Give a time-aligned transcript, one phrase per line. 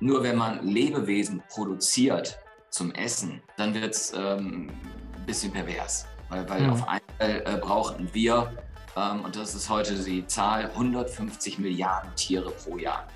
[0.00, 4.70] Nur wenn man Lebewesen produziert zum Essen, dann wird es ähm,
[5.16, 6.06] ein bisschen pervers.
[6.28, 6.70] Weil, weil mhm.
[6.70, 8.52] auf einmal äh, brauchten wir,
[8.96, 13.06] ähm, und das ist heute die Zahl, 150 Milliarden Tiere pro Jahr,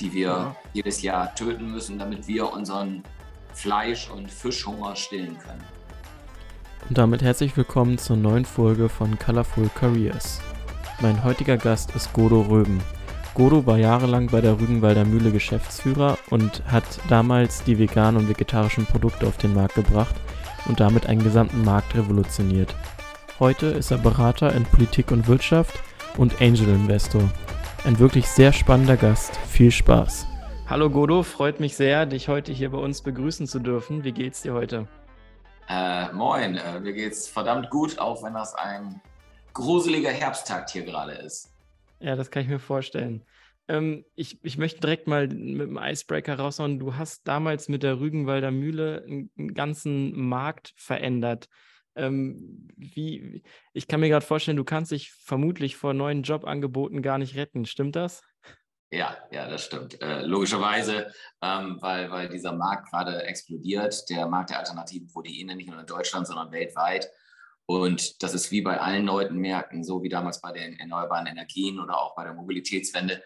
[0.00, 0.56] die wir mhm.
[0.72, 3.02] jedes Jahr töten müssen, damit wir unseren
[3.52, 5.62] Fleisch- und Fischhunger stillen können.
[6.88, 10.40] Und damit herzlich willkommen zur neuen Folge von Colorful Careers.
[11.00, 12.80] Mein heutiger Gast ist Godo Röben.
[13.34, 18.84] Godo war jahrelang bei der Rügenwalder Mühle Geschäftsführer und hat damals die veganen und vegetarischen
[18.84, 20.14] Produkte auf den Markt gebracht
[20.66, 22.74] und damit einen gesamten Markt revolutioniert.
[23.38, 25.80] Heute ist er Berater in Politik und Wirtschaft
[26.18, 27.22] und Angel Investor.
[27.84, 29.34] Ein wirklich sehr spannender Gast.
[29.48, 30.26] Viel Spaß.
[30.68, 34.04] Hallo Godo, freut mich sehr, dich heute hier bei uns begrüßen zu dürfen.
[34.04, 34.86] Wie geht's dir heute?
[35.70, 39.00] Äh, moin, äh, mir geht's verdammt gut, auch wenn das ein
[39.54, 41.51] gruseliger Herbsttag hier gerade ist.
[42.02, 43.24] Ja, das kann ich mir vorstellen.
[43.68, 46.80] Ähm, ich, ich möchte direkt mal mit dem Icebreaker raushauen.
[46.80, 51.48] Du hast damals mit der Rügenwalder Mühle einen, ganzen Markt verändert.
[51.94, 57.18] Ähm, wie, ich kann mir gerade vorstellen, du kannst dich vermutlich vor neuen Jobangeboten gar
[57.18, 57.66] nicht retten.
[57.66, 58.22] Stimmt das?
[58.90, 60.02] Ja, ja, das stimmt.
[60.02, 65.70] Äh, logischerweise, ähm, weil, weil dieser Markt gerade explodiert, der Markt der alternativen Proteine, nicht
[65.70, 67.08] nur in Deutschland, sondern weltweit.
[67.66, 71.78] Und das ist wie bei allen neuen Märkten, so wie damals bei den erneuerbaren Energien
[71.80, 73.22] oder auch bei der Mobilitätswende.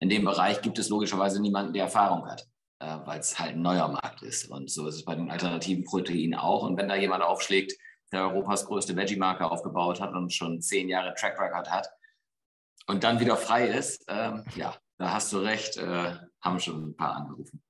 [0.00, 2.46] In dem Bereich gibt es logischerweise niemanden, der Erfahrung hat,
[2.80, 4.50] äh, weil es halt ein neuer Markt ist.
[4.50, 6.62] Und so ist es bei den alternativen Proteinen auch.
[6.64, 7.72] Und wenn da jemand aufschlägt,
[8.12, 11.88] der Europas größte Veggie-Marke aufgebaut hat und schon zehn Jahre Track Record hat
[12.86, 16.96] und dann wieder frei ist, ähm, ja, da hast du recht, äh, haben schon ein
[16.96, 17.62] paar angerufen.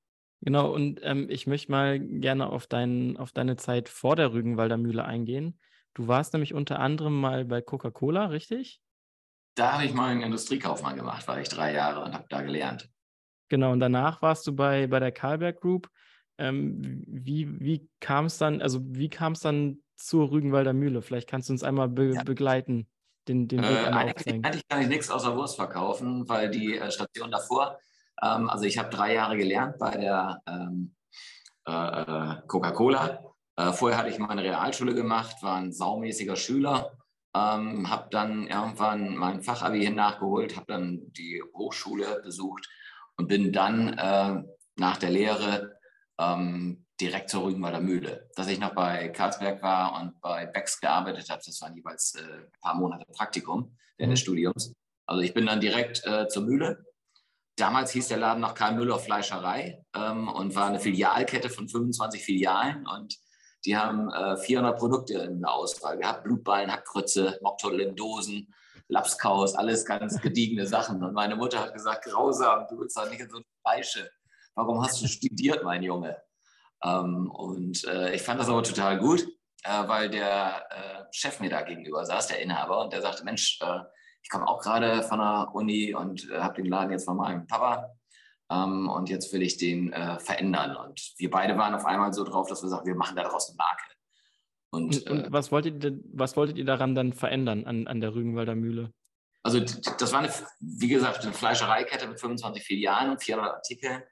[0.43, 4.77] Genau, und ähm, ich möchte mal gerne auf, dein, auf deine Zeit vor der Rügenwalder
[4.77, 5.59] Mühle eingehen.
[5.97, 8.83] Du warst nämlich unter anderem mal bei Coca-Cola, richtig?
[9.55, 12.91] Da habe ich mal einen Industriekaufmann gemacht, war ich drei Jahre und habe da gelernt.
[13.49, 15.89] Genau, und danach warst du bei, bei der Karlberg Group.
[16.37, 21.01] Ähm, wie wie kam es dann, also wie kam es dann zur Rügenwalder Mühle?
[21.01, 22.25] Vielleicht kannst du uns einmal be ja.
[22.25, 22.87] begleiten,
[23.27, 26.91] den, den Weg äh, eigentlich, eigentlich, kann ich nichts außer Wurst verkaufen, weil die äh,
[26.91, 27.79] Station davor,
[28.23, 30.95] ähm, also ich habe drei Jahre gelernt bei der ähm,
[31.67, 36.93] äh, äh Coca-Cola äh, vorher hatte ich meine Realschule gemacht, war ein saumäßiger Schüler,
[37.35, 42.69] ähm, habe dann irgendwann mein Fachabi hin nachgeholt, habe dann die Hochschule besucht
[43.17, 44.43] und bin dann äh,
[44.77, 45.79] nach der Lehre
[46.19, 48.29] ähm, direkt zur Rügenwalder Mühle.
[48.37, 52.21] Dass ich noch bei Karlsberg war und bei Becks gearbeitet habe, das waren jeweils äh,
[52.23, 54.25] ein paar Monate Praktikum während des mhm.
[54.25, 54.73] Studiums.
[55.07, 56.85] Also ich bin dann direkt äh, zur Mühle.
[57.57, 62.23] Damals hieß der Laden noch Karl Müller Fleischerei ähm, und war eine Filialkette von 25
[62.23, 63.17] Filialen und
[63.67, 66.25] die haben äh, 400 Produkte in der Auswahl gehabt.
[66.25, 68.55] Blutballen, Hackkrütze, Mocktoll in Dosen,
[68.89, 71.03] Lapskaus, alles ganz gediegene Sachen.
[71.03, 74.11] Und meine Mutter hat gesagt, grausam, du willst doch nicht in so eine Fleische.
[74.55, 76.17] Warum hast du studiert, mein Junge?
[76.85, 79.27] Ähm, und äh, ich fand das aber total gut,
[79.65, 83.59] äh, weil der äh, Chef mir da gegenüber saß, der Inhaber, und der sagte, Mensch,
[83.63, 83.81] äh,
[84.23, 87.47] ich komme auch gerade von der Uni und äh, habe den Laden jetzt von meinem
[87.47, 87.96] Papa
[88.51, 90.77] ähm, und jetzt will ich den äh, verändern.
[90.77, 93.57] Und wir beide waren auf einmal so drauf, dass wir sagen, wir machen daraus eine
[93.57, 93.83] Marke.
[94.71, 98.01] Und, und, und äh, was, wolltet ihr, was wolltet ihr daran dann verändern an, an
[98.01, 98.93] der Rügenwalder Mühle?
[99.43, 104.03] Also das war, eine, wie gesagt, eine Fleischereikette mit 25 Filialen und 400 Artikeln.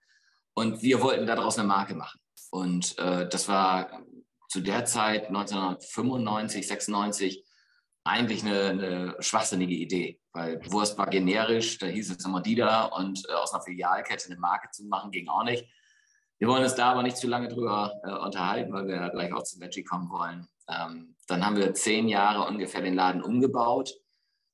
[0.55, 2.21] Und wir wollten daraus eine Marke machen.
[2.51, 4.05] Und äh, das war
[4.49, 7.45] zu der Zeit 1995, 96
[8.05, 12.85] eigentlich eine, eine, schwachsinnige Idee, weil Wurst war generisch, da hieß es immer die da
[12.85, 15.67] und äh, aus einer Filialkette eine Marke zu machen, ging auch nicht.
[16.39, 19.45] Wir wollen uns da aber nicht zu lange drüber äh, unterhalten, weil wir gleich auch
[19.45, 20.47] zum Veggie kommen wollen.
[20.69, 23.95] Ähm, dann haben wir zehn Jahre ungefähr den Laden umgebaut,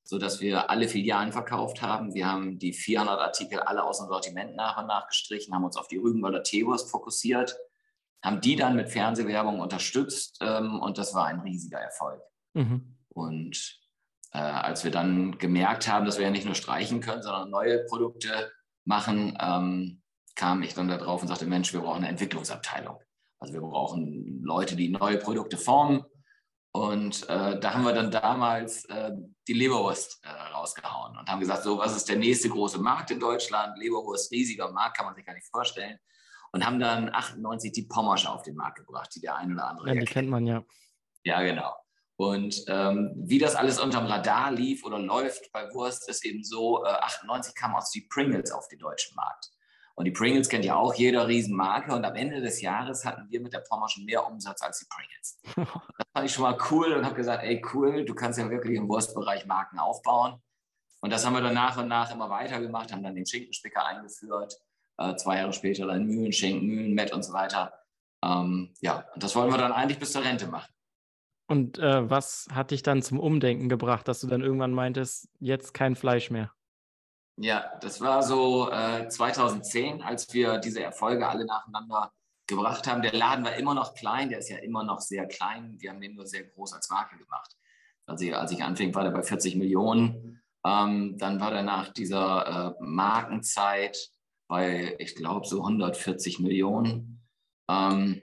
[0.05, 2.15] sodass wir alle Filialen verkauft haben.
[2.15, 5.77] Wir haben die 400 Artikel alle aus dem Sortiment nach und nach gestrichen, haben uns
[5.77, 7.57] auf die Rügenwalder Teewurst fokussiert,
[8.23, 12.21] haben die dann mit Fernsehwerbung unterstützt ähm, und das war ein riesiger Erfolg.
[12.55, 13.00] Mhm.
[13.11, 13.79] Und
[14.33, 17.85] äh, als wir dann gemerkt haben, dass wir ja nicht nur streichen können, sondern neue
[17.85, 18.53] Produkte
[18.85, 20.03] machen, ähm,
[20.37, 22.99] kam ich dann da drauf und sagte, Mensch, wir brauchen eine Entwicklungsabteilung.
[23.41, 26.05] Also wir brauchen Leute, die neue Produkte formen.
[26.73, 29.11] Und äh, da haben wir dann damals äh,
[29.49, 33.19] die Leberwurst äh, rausgehauen und haben gesagt, so, was ist der nächste große Markt in
[33.19, 33.77] Deutschland?
[33.77, 35.99] Leberwurst, riesiger Markt, kann man sich gar nicht vorstellen.
[36.53, 39.89] Und haben dann 98 die Pommersche auf den Markt gebracht, die der ein oder andere
[39.89, 40.63] Ja, die kennt man ja.
[41.25, 41.75] Ja, genau.
[42.21, 46.85] Und ähm, wie das alles unterm Radar lief oder läuft bei Wurst, ist eben so,
[46.85, 49.51] äh, 98 kam aus die Pringles auf den deutschen Markt.
[49.95, 51.95] Und die Pringles kennt ja auch jeder Riesenmarke.
[51.95, 54.87] Und am Ende des Jahres hatten wir mit der Pommer schon mehr Umsatz als die
[54.91, 55.41] Pringles.
[55.97, 58.77] Das fand ich schon mal cool und habe gesagt, ey cool, du kannst ja wirklich
[58.77, 60.43] im Wurstbereich Marken aufbauen.
[61.01, 63.87] Und das haben wir dann nach und nach immer weiter gemacht, haben dann den Schinkenspicker
[63.87, 64.61] eingeführt,
[64.99, 67.73] äh, zwei Jahre später dann Mühlenschinken, Mühlenmett und so weiter.
[68.23, 70.71] Ähm, ja, und das wollen wir dann eigentlich bis zur Rente machen.
[71.51, 75.75] Und äh, was hat dich dann zum Umdenken gebracht, dass du dann irgendwann meintest, jetzt
[75.75, 76.53] kein Fleisch mehr?
[77.37, 82.13] Ja, das war so äh, 2010, als wir diese Erfolge alle nacheinander
[82.47, 83.03] gebracht haben.
[83.03, 85.75] Der Laden war immer noch klein, der ist ja immer noch sehr klein.
[85.81, 87.57] Wir haben den nur sehr groß als Marke gemacht.
[88.07, 90.41] Also als ich anfing, war der bei 40 Millionen.
[90.65, 93.99] Ähm, dann war der nach dieser äh, Markenzeit
[94.47, 97.27] bei, ich glaube, so 140 Millionen.
[97.69, 98.23] Ähm,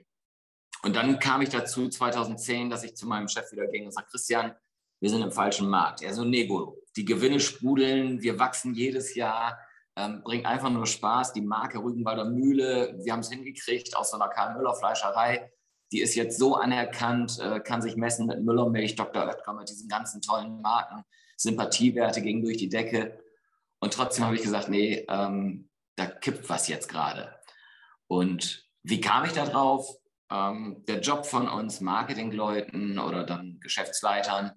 [0.82, 4.10] und dann kam ich dazu 2010, dass ich zu meinem Chef wieder ging und sagte,
[4.12, 4.54] Christian,
[5.00, 6.02] wir sind im falschen Markt.
[6.02, 9.58] Er so, Nego, die Gewinne sprudeln, wir wachsen jedes Jahr,
[9.96, 11.32] ähm, bringt einfach nur Spaß.
[11.32, 15.52] Die Marke Rügenwalder Mühle, wir haben es hingekriegt aus so einer Karl Müller Fleischerei.
[15.90, 19.26] Die ist jetzt so anerkannt, äh, kann sich messen mit Müller Milch, Dr.
[19.26, 21.02] Oetker, mit diesen ganzen tollen Marken.
[21.36, 23.18] Sympathiewerte gingen durch die Decke.
[23.80, 27.34] Und trotzdem habe ich gesagt, nee, ähm, da kippt was jetzt gerade.
[28.06, 29.97] Und wie kam ich da drauf?
[30.30, 34.52] Ähm, der Job von uns Marketingleuten oder dann Geschäftsleitern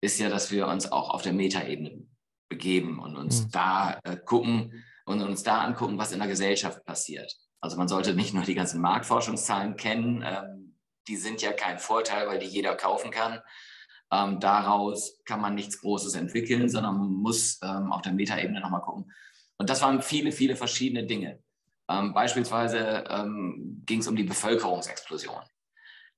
[0.00, 2.06] ist ja, dass wir uns auch auf der Metaebene
[2.48, 3.50] begeben und uns mhm.
[3.52, 7.32] da äh, gucken und uns da angucken, was in der Gesellschaft passiert.
[7.60, 10.76] Also man sollte nicht nur die ganzen Marktforschungszahlen kennen, ähm,
[11.08, 13.40] die sind ja kein Vorteil, weil die jeder kaufen kann.
[14.12, 18.82] Ähm, daraus kann man nichts Großes entwickeln, sondern man muss ähm, auf der Metaebene nochmal
[18.82, 19.10] gucken.
[19.58, 21.42] Und das waren viele, viele verschiedene Dinge.
[21.92, 25.42] Ähm, beispielsweise ähm, ging es um die Bevölkerungsexplosion.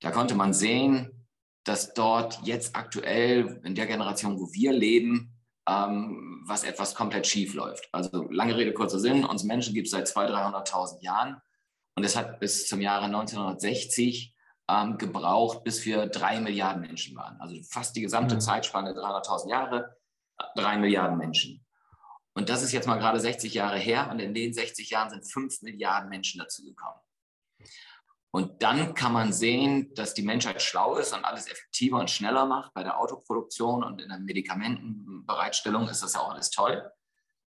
[0.00, 1.26] Da konnte man sehen,
[1.64, 5.34] dass dort jetzt aktuell in der Generation, wo wir leben,
[5.68, 7.88] ähm, was etwas komplett schief läuft.
[7.92, 11.40] Also lange Rede, kurzer Sinn, uns Menschen gibt es seit 200.000, 300.000 Jahren
[11.96, 14.34] und es hat bis zum Jahre 1960
[14.68, 17.40] ähm, gebraucht, bis wir drei Milliarden Menschen waren.
[17.40, 18.40] Also fast die gesamte mhm.
[18.40, 19.96] Zeitspanne 300.000 Jahre,
[20.54, 21.63] drei Milliarden Menschen.
[22.34, 25.24] Und das ist jetzt mal gerade 60 Jahre her und in den 60 Jahren sind
[25.24, 27.00] 5 Milliarden Menschen dazugekommen.
[28.32, 32.46] Und dann kann man sehen, dass die Menschheit schlau ist und alles effektiver und schneller
[32.46, 32.74] macht.
[32.74, 36.90] Bei der Autoproduktion und in der Medikamentenbereitstellung ist das ja auch alles toll.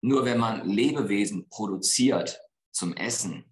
[0.01, 2.39] Nur wenn man Lebewesen produziert
[2.71, 3.45] zum Essen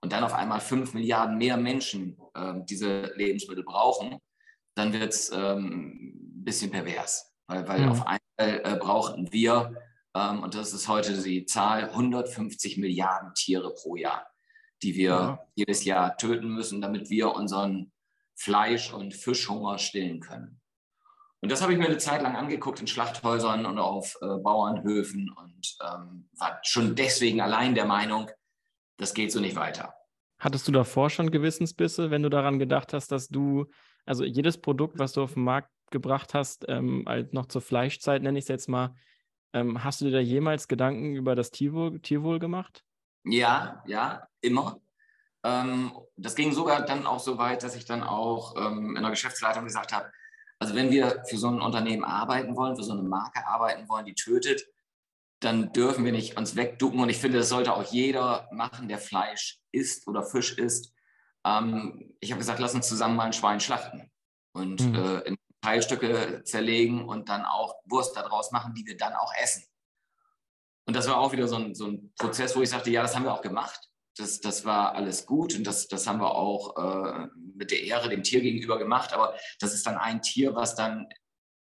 [0.00, 4.20] und dann auf einmal 5 Milliarden mehr Menschen äh, diese Lebensmittel brauchen,
[4.76, 7.34] dann wird es ähm, ein bisschen pervers.
[7.48, 7.88] Weil, weil mhm.
[7.88, 9.74] auf einmal äh, brauchen wir
[10.26, 14.26] und das ist heute die Zahl 150 Milliarden Tiere pro Jahr,
[14.82, 15.46] die wir ja.
[15.54, 17.92] jedes Jahr töten müssen, damit wir unseren
[18.34, 20.60] Fleisch- und Fischhunger stillen können.
[21.40, 25.30] Und das habe ich mir eine Zeit lang angeguckt in Schlachthäusern und auf äh, Bauernhöfen
[25.30, 28.30] und ähm, war schon deswegen allein der Meinung,
[28.96, 29.94] das geht so nicht weiter.
[30.40, 33.66] Hattest du davor schon Gewissensbisse, wenn du daran gedacht hast, dass du,
[34.04, 38.22] also jedes Produkt, was du auf den Markt gebracht hast, ähm, halt noch zur Fleischzeit,
[38.22, 38.94] nenne ich es jetzt mal,
[39.52, 42.84] ähm, hast du dir da jemals Gedanken über das Tierwohl, Tierwohl gemacht?
[43.24, 44.80] Ja, ja, immer.
[45.44, 49.10] Ähm, das ging sogar dann auch so weit, dass ich dann auch ähm, in der
[49.10, 50.10] Geschäftsleitung gesagt habe,
[50.58, 54.06] also wenn wir für so ein Unternehmen arbeiten wollen, für so eine Marke arbeiten wollen,
[54.06, 54.66] die tötet,
[55.40, 56.98] dann dürfen wir nicht uns wegducken.
[56.98, 60.92] Und ich finde, das sollte auch jeder machen, der Fleisch isst oder Fisch isst.
[61.44, 64.10] Ähm, ich habe gesagt, lass uns zusammen mal ein Schwein schlachten
[64.52, 64.94] und mhm.
[64.96, 65.38] äh, in
[65.68, 69.64] Teilstücke zerlegen und dann auch Wurst daraus machen, die wir dann auch essen.
[70.86, 73.14] Und das war auch wieder so ein, so ein Prozess, wo ich sagte, ja, das
[73.14, 73.78] haben wir auch gemacht.
[74.16, 78.08] Das, das war alles gut und das, das haben wir auch äh, mit der Ehre
[78.08, 79.12] dem Tier gegenüber gemacht.
[79.12, 81.06] Aber das ist dann ein Tier, was dann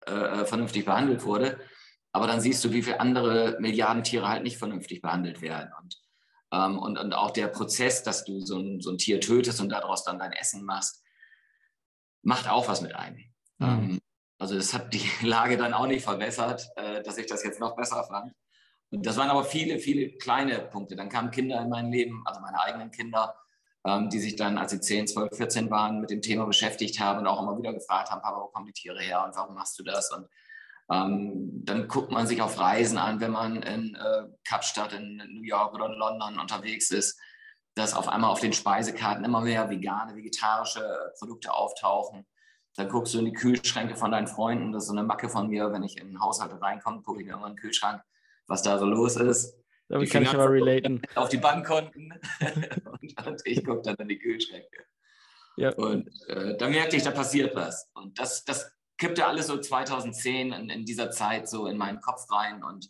[0.05, 1.62] äh, vernünftig behandelt wurde.
[2.12, 5.72] Aber dann siehst du, wie viele andere Milliarden Tiere halt nicht vernünftig behandelt werden.
[5.81, 5.98] Und,
[6.51, 9.69] ähm, und, und auch der Prozess, dass du so ein, so ein Tier tötest und
[9.69, 11.01] daraus dann dein Essen machst,
[12.22, 13.32] macht auch was mit einem.
[13.60, 13.67] Mhm.
[13.67, 14.00] Ähm,
[14.39, 17.75] also es hat die Lage dann auch nicht verbessert, äh, dass ich das jetzt noch
[17.75, 18.33] besser fand.
[18.91, 20.95] Und das waren aber viele, viele kleine Punkte.
[20.95, 23.36] Dann kamen Kinder in mein Leben, also meine eigenen Kinder,
[23.86, 27.19] ähm, die sich dann, als sie 10, 12, 14 waren, mit dem Thema beschäftigt haben
[27.19, 29.79] und auch immer wieder gefragt haben, Papa, wo kommen die Tiere her und warum machst
[29.79, 30.12] du das?
[30.12, 30.27] Und
[30.91, 35.43] ähm, dann guckt man sich auf Reisen an, wenn man in äh, Kapstadt, in New
[35.43, 37.19] York oder in London unterwegs ist,
[37.75, 42.25] dass auf einmal auf den Speisekarten immer mehr vegane, vegetarische Produkte auftauchen.
[42.75, 44.71] Dann guckst du in die Kühlschränke von deinen Freunden.
[44.71, 45.71] Das ist so eine Macke von mir.
[45.71, 48.01] Wenn ich in einen Haushalt reinkomme, gucke ich immer in den Kühlschrank,
[48.47, 49.55] was da so los ist.
[49.89, 51.01] Damit kann ich aber relaten.
[51.15, 52.13] Auf die Bankkonten.
[52.85, 54.85] und, und, ich gucke dann in die Kühlschränke.
[55.57, 55.73] Ja.
[55.75, 57.91] Und äh, da merkte ich, da passiert was.
[57.93, 62.25] Und das, das kippte alles so 2010 in, in dieser Zeit so in meinen Kopf
[62.31, 62.63] rein.
[62.63, 62.89] Und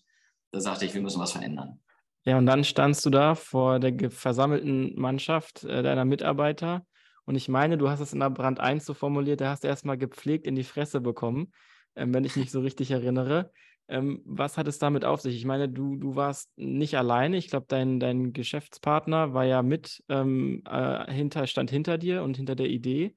[0.51, 1.81] da sagte ich, wir müssen was verändern.
[2.25, 6.85] Ja, und dann standst du da vor der versammelten Mannschaft äh, deiner Mitarbeiter
[7.25, 9.67] und ich meine, du hast es in der Brand 1 so formuliert, da hast du
[9.67, 11.51] erstmal gepflegt in die Fresse bekommen,
[11.95, 13.51] ähm, wenn ich mich so richtig erinnere.
[13.87, 15.35] Ähm, was hat es damit auf sich?
[15.35, 17.37] Ich meine, du, du warst nicht alleine.
[17.37, 22.37] Ich glaube, dein, dein Geschäftspartner war ja mit ähm, äh, hinter, stand hinter dir und
[22.37, 23.13] hinter der Idee.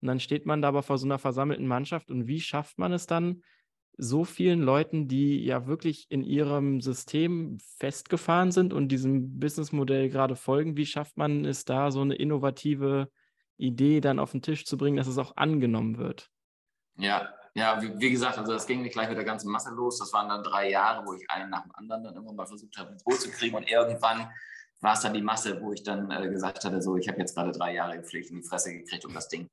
[0.00, 2.10] Und dann steht man da aber vor so einer versammelten Mannschaft.
[2.10, 3.42] Und wie schafft man es dann,
[3.98, 10.34] so vielen Leuten, die ja wirklich in ihrem System festgefahren sind und diesem Businessmodell gerade
[10.34, 13.10] folgen, wie schafft man es da, so eine innovative
[13.56, 16.30] Idee dann auf den Tisch zu bringen, dass es auch angenommen wird?
[16.96, 19.98] Ja, ja, wie, wie, gesagt, also das ging nicht gleich mit der ganzen Masse los.
[19.98, 22.76] Das waren dann drei Jahre, wo ich einen nach dem anderen dann immer mal versucht
[22.78, 23.56] habe, ins Boot zu kriegen.
[23.56, 24.30] Und irgendwann
[24.80, 27.34] war es dann die Masse, wo ich dann äh, gesagt hatte, so, ich habe jetzt
[27.34, 29.48] gerade drei Jahre gepflegt in die Fresse gekriegt, um das Ding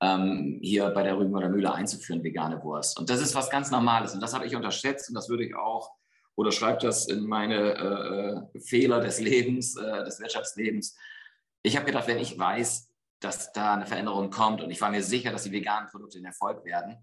[0.00, 2.98] ähm, hier bei der Rügenwalder Mühle einzuführen, vegane Wurst.
[2.98, 4.14] Und das ist was ganz Normales.
[4.14, 5.90] Und das habe ich unterschätzt und das würde ich auch,
[6.36, 10.96] oder schreibe das in meine äh, Fehler des Lebens, äh, des Wirtschaftslebens.
[11.62, 12.87] Ich habe gedacht, wenn ich weiß,
[13.20, 16.24] dass da eine Veränderung kommt und ich war mir sicher, dass die veganen Produkte ein
[16.24, 16.98] Erfolg werden,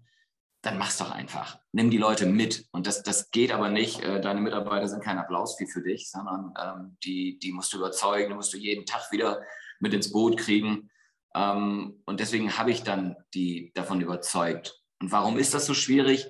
[0.62, 1.60] dann mach's doch einfach.
[1.72, 2.66] Nimm die Leute mit.
[2.72, 4.00] Und das, das geht aber nicht.
[4.00, 8.30] Äh, deine Mitarbeiter sind kein Applausvieh für dich, sondern ähm, die, die musst du überzeugen,
[8.30, 9.42] die musst du jeden Tag wieder
[9.78, 10.90] mit ins Boot kriegen.
[11.34, 14.82] Ähm, und deswegen habe ich dann die davon überzeugt.
[15.00, 16.28] Und warum ist das so schwierig?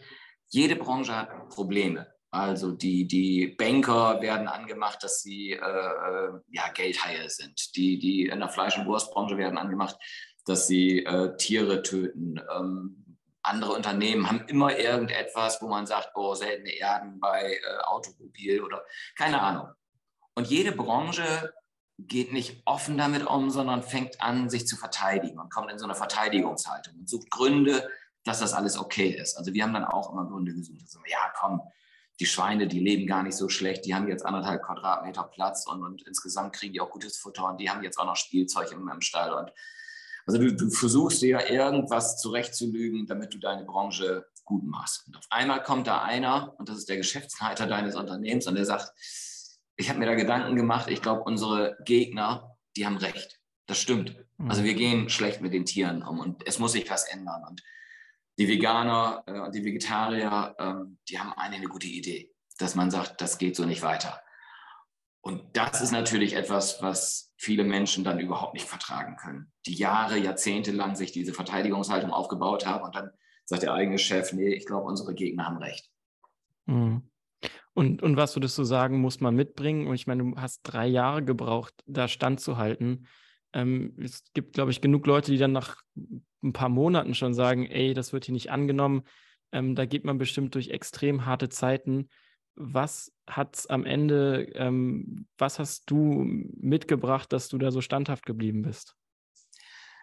[0.48, 2.06] Jede Branche hat Probleme.
[2.36, 7.74] Also die, die Banker werden angemacht, dass sie äh, äh ja, Geldhaie sind.
[7.76, 9.96] Die, die in der Fleisch- und Wurstbranche werden angemacht,
[10.44, 12.40] dass sie äh, Tiere töten.
[12.54, 18.62] Ähm, andere Unternehmen haben immer irgendetwas, wo man sagt, oh, seltene Erden bei äh, Automobil
[18.62, 18.84] oder
[19.16, 19.68] keine Ahnung.
[20.34, 21.54] Und jede Branche
[21.98, 25.86] geht nicht offen damit um, sondern fängt an, sich zu verteidigen und kommt in so
[25.86, 27.88] eine Verteidigungshaltung und sucht Gründe,
[28.24, 29.38] dass das alles okay ist.
[29.38, 30.82] Also wir haben dann auch immer Gründe gesucht.
[30.82, 31.62] Also, ja, komm,
[32.18, 35.82] die Schweine, die leben gar nicht so schlecht, die haben jetzt anderthalb Quadratmeter Platz und,
[35.82, 38.88] und insgesamt kriegen die auch gutes Futter und die haben jetzt auch noch Spielzeug im,
[38.88, 39.32] im Stall.
[39.32, 39.52] Und
[40.26, 45.06] also du, du versuchst dir irgendwas zurechtzulügen, damit du deine Branche gut machst.
[45.06, 48.64] Und auf einmal kommt da einer, und das ist der Geschäftsleiter deines Unternehmens, und der
[48.64, 48.92] sagt,
[49.76, 53.38] ich habe mir da Gedanken gemacht, ich glaube, unsere Gegner, die haben recht.
[53.66, 54.16] Das stimmt.
[54.38, 54.50] Mhm.
[54.50, 57.44] Also wir gehen schlecht mit den Tieren um und es muss sich was ändern.
[57.48, 57.62] Und
[58.38, 60.74] die Veganer, äh, die Vegetarier, äh,
[61.08, 64.20] die haben eine, eine gute Idee, dass man sagt, das geht so nicht weiter.
[65.20, 69.52] Und das ist natürlich etwas, was viele Menschen dann überhaupt nicht vertragen können.
[69.66, 73.10] Die Jahre, Jahrzehnte lang sich diese Verteidigungshaltung aufgebaut haben und dann
[73.44, 75.90] sagt der eigene Chef, nee, ich glaube, unsere Gegner haben recht.
[76.66, 77.10] Mhm.
[77.74, 79.86] Und, und was würdest du sagen, muss man mitbringen?
[79.86, 83.06] Und ich meine, du hast drei Jahre gebraucht, da standzuhalten.
[83.52, 85.82] Ähm, es gibt, glaube ich, genug Leute, die dann nach
[86.46, 89.02] ein paar Monaten schon sagen, ey, das wird hier nicht angenommen.
[89.52, 92.08] Ähm, da geht man bestimmt durch extrem harte Zeiten.
[92.54, 96.24] Was hat es am Ende, ähm, was hast du
[96.56, 98.96] mitgebracht, dass du da so standhaft geblieben bist?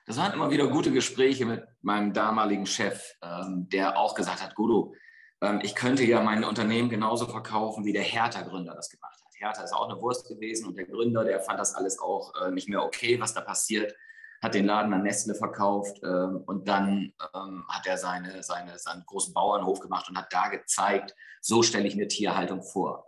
[0.06, 4.54] Das waren immer wieder gute Gespräche mit meinem damaligen Chef, ähm, der auch gesagt hat,
[4.56, 4.94] Gudo,
[5.42, 9.34] ähm, ich könnte ja mein Unternehmen genauso verkaufen, wie der Hertha-Gründer das gemacht hat.
[9.40, 12.52] Hertha ist auch eine Wurst gewesen und der Gründer, der fand das alles auch äh,
[12.52, 13.94] nicht mehr okay, was da passiert,
[14.44, 19.06] hat den Laden an Nestle verkauft ähm, und dann ähm, hat er seine, seine, seinen
[19.06, 23.06] großen Bauernhof gemacht und hat da gezeigt, so stelle ich eine Tierhaltung vor.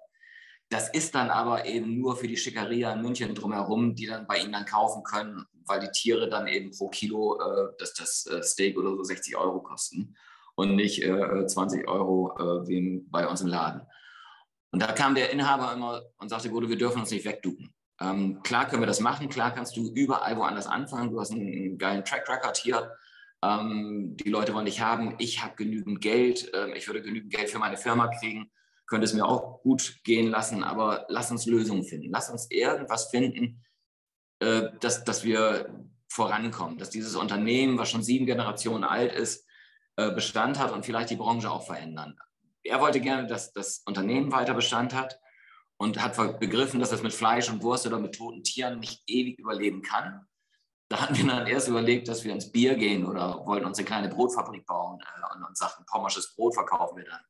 [0.69, 4.39] Das ist dann aber eben nur für die Schickeria in München drumherum, die dann bei
[4.39, 8.41] ihm dann kaufen können, weil die Tiere dann eben pro Kilo äh, das, das äh,
[8.41, 10.15] Steak oder so 60 Euro kosten
[10.55, 13.81] und nicht äh, 20 Euro äh, wie bei uns im Laden.
[14.71, 17.73] Und da kam der Inhaber immer und sagte, Gute, wir dürfen uns nicht wegducken.
[18.01, 21.11] Ähm, klar können wir das machen, klar kannst du überall woanders anfangen.
[21.11, 22.91] Du hast einen geilen Track Record hier.
[23.43, 25.15] Ähm, die Leute wollen dich haben.
[25.19, 26.51] Ich habe genügend Geld.
[26.53, 28.51] Ähm, ich würde genügend Geld für meine Firma kriegen.
[28.87, 30.63] Könnte es mir auch gut gehen lassen.
[30.63, 32.09] Aber lass uns Lösungen finden.
[32.11, 33.63] Lass uns irgendwas finden,
[34.39, 36.77] äh, dass, dass wir vorankommen.
[36.77, 39.47] Dass dieses Unternehmen, was schon sieben Generationen alt ist,
[39.95, 42.17] äh, Bestand hat und vielleicht die Branche auch verändern.
[42.63, 45.19] Er wollte gerne, dass das Unternehmen weiter Bestand hat
[45.77, 49.39] und hat begriffen, dass es mit Fleisch und Wurst oder mit toten Tieren nicht ewig
[49.39, 50.25] überleben kann.
[50.87, 53.87] Da hatten wir dann erst überlegt, dass wir ins Bier gehen oder wollten uns eine
[53.87, 57.21] kleine Brotfabrik bauen äh, und uns sagten, pommersches Brot verkaufen wir dann.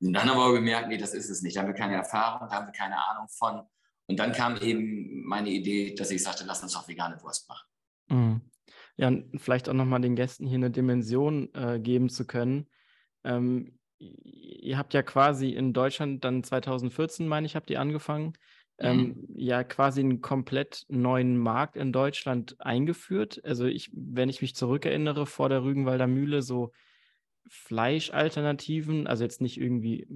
[0.00, 1.56] Und dann haben wir gemerkt, nee, das ist es nicht.
[1.56, 3.62] Da haben wir keine Erfahrung, da haben wir keine Ahnung von.
[4.08, 7.66] Und dann kam eben meine Idee, dass ich sagte, lass uns doch vegane Wurst machen.
[8.08, 8.40] Mhm.
[8.96, 12.66] Ja, und vielleicht auch nochmal den Gästen hier eine Dimension äh, geben zu können.
[13.24, 18.34] Ähm, ihr habt ja quasi in Deutschland dann 2014, meine ich, habt ihr angefangen,
[18.78, 23.40] ähm, ja quasi einen komplett neuen Markt in Deutschland eingeführt.
[23.44, 26.72] Also ich, wenn ich mich zurückerinnere, vor der Rügenwalder Mühle so
[27.48, 30.06] Fleischalternativen, also jetzt nicht irgendwie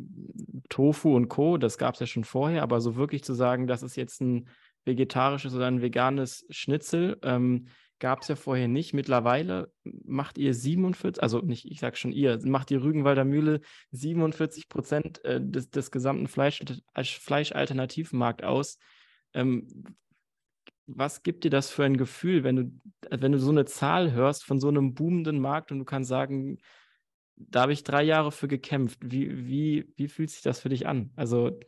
[0.68, 3.82] Tofu und Co., das gab es ja schon vorher, aber so wirklich zu sagen, das
[3.82, 4.48] ist jetzt ein
[4.84, 7.68] vegetarisches oder ein veganes Schnitzel, ähm,
[8.00, 8.92] gab es ja vorher nicht.
[8.94, 13.60] Mittlerweile macht ihr 47, also nicht, ich sage schon ihr, macht die Rügenwalder Mühle
[13.92, 16.62] 47 Prozent äh, des, des gesamten Fleisch,
[16.94, 18.78] Fleischalternativmarkt aus.
[19.34, 19.68] Ähm,
[20.86, 22.80] was gibt dir das für ein Gefühl, wenn du,
[23.10, 26.58] wenn du so eine Zahl hörst von so einem boomenden Markt und du kannst sagen,
[27.36, 28.98] da habe ich drei Jahre für gekämpft.
[29.02, 31.10] Wie, wie, wie fühlt sich das für dich an?
[31.16, 31.58] Also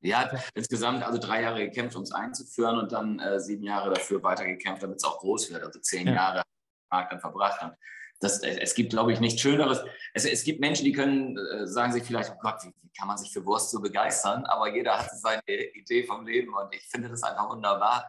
[0.00, 4.22] ja, insgesamt also drei Jahre gekämpft, um es einzuführen und dann äh, sieben Jahre dafür
[4.22, 5.62] weitergekämpft, damit es auch groß wird.
[5.62, 6.14] Also zehn ja.
[6.14, 6.42] Jahre
[6.90, 7.62] Markt dann verbracht.
[7.62, 7.72] Und
[8.20, 9.82] das, äh, es gibt, glaube ich, nichts Schöneres.
[10.14, 13.08] Es, es gibt Menschen, die können, äh, sagen sich vielleicht, oh Gott, wie, wie, kann
[13.08, 14.44] man sich für Wurst so begeistern?
[14.46, 15.42] Aber jeder hat seine
[15.74, 18.06] Idee vom Leben und ich finde das einfach wunderbar,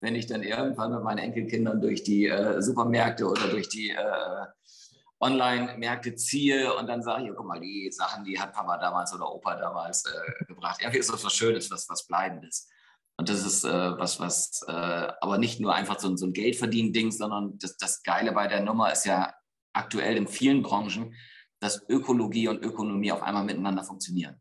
[0.00, 4.46] wenn ich dann irgendwann mit meinen Enkelkindern durch die äh, Supermärkte oder durch die äh,
[5.20, 9.32] Online-Märkte ziehe und dann sage ich, guck mal, die Sachen, die hat Papa damals oder
[9.32, 10.80] Opa damals äh, gebracht.
[10.80, 12.68] Irgendwie ist das was Schönes, was, was Bleibendes.
[13.18, 14.72] Und das ist äh, was, was, äh,
[15.20, 18.92] aber nicht nur einfach so, so ein Geldverdienen-Ding, sondern das, das Geile bei der Nummer
[18.92, 19.34] ist ja
[19.72, 21.14] aktuell in vielen Branchen,
[21.60, 24.40] dass Ökologie und Ökonomie auf einmal miteinander funktionieren.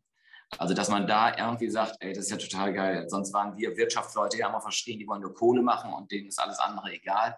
[0.58, 3.10] Also, dass man da irgendwie sagt, ey, das ist ja total geil.
[3.10, 6.39] Sonst waren wir Wirtschaftsleute ja immer verstehen, die wollen nur Kohle machen und denen ist
[6.39, 7.38] alles andere egal.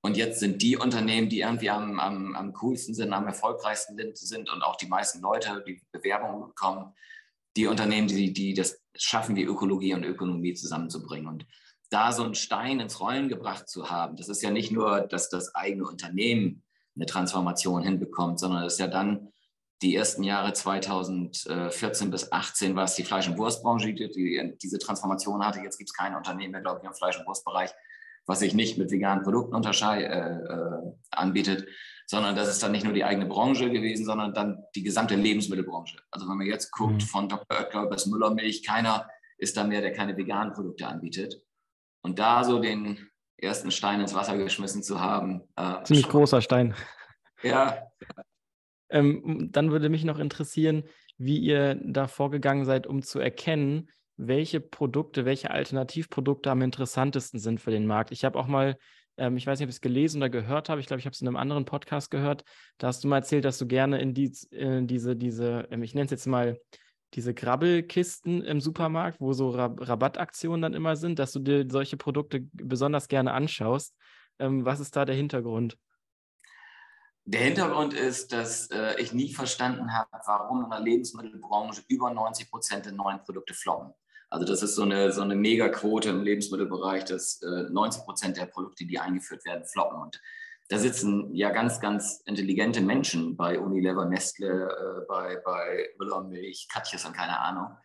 [0.00, 4.50] Und jetzt sind die Unternehmen, die irgendwie am, am, am coolsten sind, am erfolgreichsten sind
[4.50, 6.94] und auch die meisten Leute, die Bewerbungen bekommen,
[7.56, 11.26] die Unternehmen, die, die das schaffen, die Ökologie und Ökonomie zusammenzubringen.
[11.26, 11.46] Und
[11.90, 15.30] da so einen Stein ins Rollen gebracht zu haben, das ist ja nicht nur, dass
[15.30, 16.62] das eigene Unternehmen
[16.94, 19.32] eine Transformation hinbekommt, sondern es ist ja dann
[19.82, 24.78] die ersten Jahre 2014 bis 2018 war es die Fleisch- und Wurstbranche, die, die diese
[24.78, 25.60] Transformation hatte.
[25.60, 27.70] Jetzt gibt es kein Unternehmen mehr, glaube ich, im Fleisch- und Wurstbereich,
[28.28, 31.66] was sich nicht mit veganen Produkten unterscheid, äh, äh, anbietet,
[32.06, 35.98] sondern das ist dann nicht nur die eigene Branche gewesen, sondern dann die gesamte Lebensmittelbranche.
[36.10, 37.06] Also wenn man jetzt guckt, mhm.
[37.06, 37.58] von Dr.
[37.58, 39.08] Oetker bis Müllermilch, keiner
[39.38, 41.42] ist da mehr, der keine veganen Produkte anbietet.
[42.02, 43.08] Und da so den
[43.38, 45.42] ersten Stein ins Wasser geschmissen zu haben.
[45.56, 46.12] Äh, Ziemlich schon.
[46.12, 46.74] großer Stein.
[47.42, 47.88] Ja.
[48.90, 50.84] Ähm, dann würde mich noch interessieren,
[51.16, 53.88] wie ihr da vorgegangen seid, um zu erkennen,
[54.18, 58.10] welche Produkte, welche Alternativprodukte am interessantesten sind für den Markt.
[58.10, 58.76] Ich habe auch mal,
[59.16, 61.14] ähm, ich weiß nicht, ob ich es gelesen oder gehört habe, ich glaube, ich habe
[61.14, 62.44] es in einem anderen Podcast gehört,
[62.78, 65.94] da hast du mal erzählt, dass du gerne in, die, in diese, diese, ähm, ich
[65.94, 66.58] nenne es jetzt mal,
[67.14, 71.96] diese Grabbelkisten im Supermarkt, wo so Rab Rabattaktionen dann immer sind, dass du dir solche
[71.96, 73.96] Produkte besonders gerne anschaust.
[74.38, 75.78] Ähm, was ist da der Hintergrund?
[77.24, 82.50] Der Hintergrund ist, dass äh, ich nie verstanden habe, warum in der Lebensmittelbranche über 90
[82.50, 83.92] Prozent der neuen Produkte floppen.
[84.30, 88.46] Also das ist so eine, so eine Megaquote im Lebensmittelbereich, dass äh, 90 Prozent der
[88.46, 89.98] Produkte, die eingeführt werden, floppen.
[90.00, 90.20] Und
[90.68, 96.68] da sitzen ja ganz, ganz intelligente Menschen bei Unilever, Nestle, äh, bei, bei Müller Milch,
[96.70, 97.76] Katjes und keine Ahnung.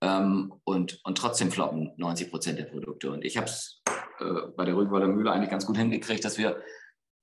[0.00, 3.12] Ähm, und, und trotzdem floppen 90 Prozent der Produkte.
[3.12, 3.80] Und ich habe es
[4.18, 6.60] äh, bei der Rügenwalder Mühle eigentlich ganz gut hingekriegt, dass wir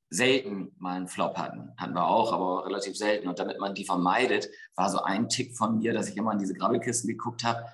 [0.09, 1.73] selten mal einen Flop hatten.
[1.75, 3.27] Hatten wir auch, aber relativ selten.
[3.27, 6.39] Und damit man die vermeidet, war so ein Tick von mir, dass ich immer in
[6.39, 7.65] diese Grabbelkisten geguckt habe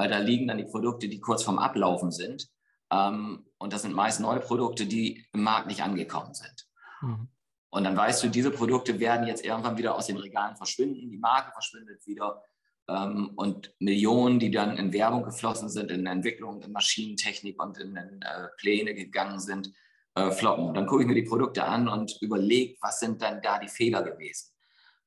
[0.00, 2.48] weil da liegen dann die Produkte, die kurz vorm Ablaufen sind.
[2.90, 6.66] Ähm, und das sind meist neue Produkte, die im Markt nicht angekommen sind.
[7.02, 7.28] Mhm.
[7.68, 11.18] Und dann weißt du, diese Produkte werden jetzt irgendwann wieder aus den Regalen verschwinden, die
[11.18, 12.42] Marke verschwindet wieder.
[12.88, 17.94] Ähm, und Millionen, die dann in Werbung geflossen sind, in Entwicklung, in Maschinentechnik und in,
[17.94, 19.70] in äh, Pläne gegangen sind,
[20.14, 20.72] äh, floppen.
[20.72, 24.02] Dann gucke ich mir die Produkte an und überlege, was sind dann da die Fehler
[24.02, 24.50] gewesen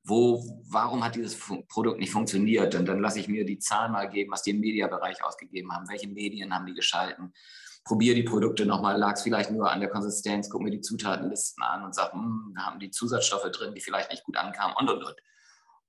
[0.04, 1.38] wo, warum hat dieses
[1.70, 2.76] Produkt nicht funktioniert?
[2.76, 5.88] Und dann lasse ich mir die Zahlen mal geben, was die im Mediabereich ausgegeben haben,
[5.90, 7.34] welche Medien haben die geschalten,
[7.86, 11.64] probiere die Produkte nochmal, lag es vielleicht nur an der Konsistenz, gucke mir die Zutatenlisten
[11.64, 15.04] an und sage, hm, haben die Zusatzstoffe drin, die vielleicht nicht gut ankamen und, und,
[15.04, 15.16] und.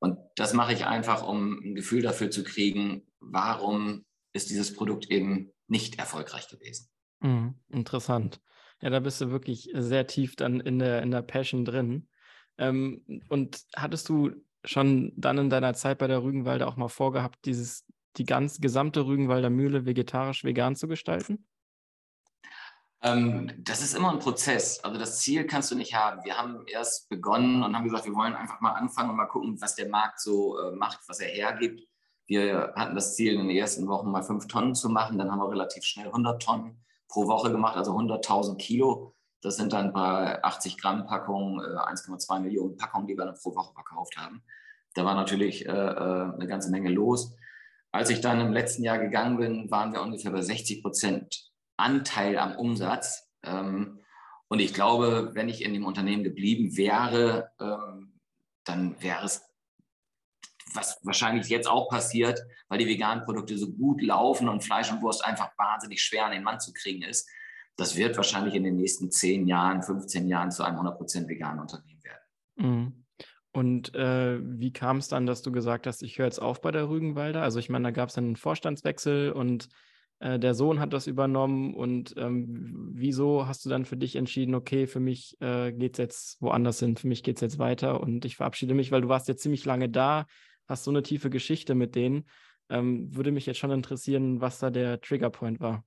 [0.00, 5.10] Und das mache ich einfach, um ein Gefühl dafür zu kriegen, warum ist dieses Produkt
[5.10, 6.90] eben nicht erfolgreich gewesen.
[7.20, 8.40] Mhm, interessant.
[8.80, 12.08] Ja, da bist du wirklich sehr tief dann in der, in der Passion drin.
[12.58, 14.32] Ähm, und hattest du
[14.64, 17.84] schon dann in deiner Zeit bei der Rügenwalder auch mal vorgehabt, dieses,
[18.16, 21.46] die ganz gesamte Rügenwalder Mühle vegetarisch-vegan zu gestalten?
[23.02, 24.82] Ähm, das ist immer ein Prozess.
[24.82, 26.24] Also das Ziel kannst du nicht haben.
[26.24, 29.60] Wir haben erst begonnen und haben gesagt, wir wollen einfach mal anfangen und mal gucken,
[29.60, 31.82] was der Markt so äh, macht, was er hergibt.
[32.26, 35.18] Wir hatten das Ziel, in den ersten Wochen mal fünf Tonnen zu machen.
[35.18, 39.13] Dann haben wir relativ schnell 100 Tonnen pro Woche gemacht, also 100.000 Kilo.
[39.44, 43.54] Das sind dann bei 80 Gramm Packungen, 1,2 äh, Millionen Packungen, die wir dann pro
[43.54, 44.42] Woche verkauft haben.
[44.94, 47.36] Da war natürlich äh, äh, eine ganze Menge los.
[47.92, 52.38] Als ich dann im letzten Jahr gegangen bin, waren wir ungefähr bei 60 Prozent Anteil
[52.38, 53.28] am Umsatz.
[53.42, 54.00] Ähm,
[54.48, 58.18] und ich glaube, wenn ich in dem Unternehmen geblieben wäre, ähm,
[58.64, 59.42] dann wäre es,
[60.72, 65.02] was wahrscheinlich jetzt auch passiert, weil die veganen Produkte so gut laufen und Fleisch und
[65.02, 67.28] Wurst einfach wahnsinnig schwer an den Mann zu kriegen ist,
[67.76, 72.02] das wird wahrscheinlich in den nächsten 10 Jahren, 15 Jahren zu einem 100% veganen Unternehmen
[72.04, 72.22] werden.
[72.56, 73.04] Mhm.
[73.52, 76.72] Und äh, wie kam es dann, dass du gesagt hast, ich höre jetzt auf bei
[76.72, 77.42] der Rügenwalder?
[77.42, 79.68] Also ich meine, da gab es einen Vorstandswechsel und
[80.18, 81.74] äh, der Sohn hat das übernommen.
[81.74, 85.98] Und ähm, wieso hast du dann für dich entschieden, okay, für mich äh, geht es
[85.98, 89.08] jetzt woanders hin, für mich geht es jetzt weiter und ich verabschiede mich, weil du
[89.08, 90.26] warst jetzt ziemlich lange da,
[90.66, 92.24] hast so eine tiefe Geschichte mit denen.
[92.70, 95.84] Ähm, würde mich jetzt schon interessieren, was da der Triggerpoint war.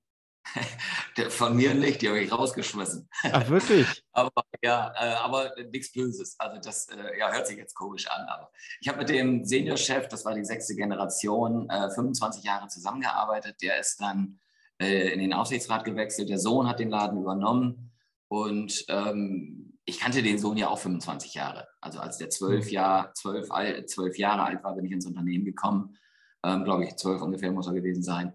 [1.28, 3.08] Von mir nicht, die habe ich rausgeschmissen.
[3.32, 3.86] Ach, wirklich?
[4.12, 6.36] aber ja, äh, aber nichts Böses.
[6.38, 8.26] Also das äh, ja, hört sich jetzt komisch an.
[8.28, 13.56] Aber ich habe mit dem Seniorchef, das war die sechste Generation, äh, 25 Jahre zusammengearbeitet.
[13.62, 14.40] Der ist dann
[14.80, 16.28] äh, in den Aufsichtsrat gewechselt.
[16.28, 17.92] Der Sohn hat den Laden übernommen.
[18.28, 21.66] Und ähm, ich kannte den Sohn ja auch 25 Jahre.
[21.80, 22.72] Also als der zwölf, mhm.
[22.72, 23.48] Jahr, zwölf,
[23.86, 25.96] zwölf Jahre alt war, bin ich ins Unternehmen gekommen.
[26.44, 28.32] Ähm, Glaube ich, zwölf ungefähr muss er gewesen sein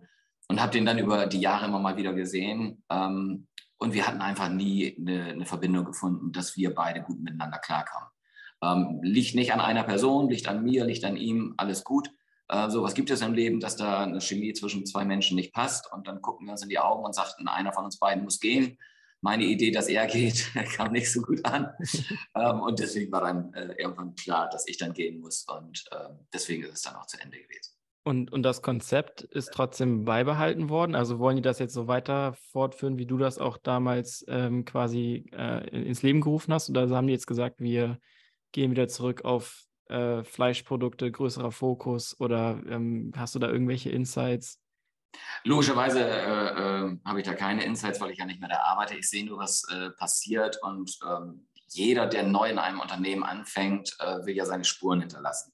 [0.53, 2.83] und habe den dann über die Jahre immer mal wieder gesehen.
[2.91, 3.47] Ähm,
[3.79, 8.07] und wir hatten einfach nie eine, eine, Verbindung gefunden, dass wir beide gut miteinander klarkamen.
[8.61, 12.11] Ähm, liegt nicht an einer Person, liegt an mir, liegt an ihm, alles gut.
[12.49, 15.55] Äh, so was gibt es im Leben, dass da eine Chemie zwischen zwei Menschen nicht
[15.55, 15.91] passt.
[15.91, 18.39] Und dann gucken wir uns in die Augen und sagten, einer von uns beiden muss
[18.39, 18.77] gehen.
[19.21, 21.73] Meine Idee, dass er geht, kam nicht so gut an.
[22.35, 25.47] ähm, und deswegen war dann äh, irgendwann klar, dass ich dann gehen muss.
[25.47, 27.72] Und äh, deswegen ist es dann auch zu Ende gewesen.
[28.05, 30.93] Und, und das Konzept ist trotzdem beibehalten worden?
[30.93, 35.29] Also wollen die das jetzt so weiter fortführen, wie du das auch damals ähm, quasi
[35.31, 36.69] äh, ins Leben gerufen hast?
[36.69, 37.97] Oder haben die jetzt gesagt, wir
[38.51, 42.19] gehen wieder zurück auf äh, Fleischprodukte, größerer Fokus?
[42.19, 44.59] Oder ähm, hast du da irgendwelche Insights?
[45.45, 48.95] Logischerweise äh, äh habe ich da keine Insights, weil ich ja nicht mehr da arbeite.
[48.95, 53.95] Ich sehe nur, was äh, passiert und ähm, jeder, der neu in einem Unternehmen anfängt,
[53.99, 55.52] äh, will ja seine Spuren hinterlassen.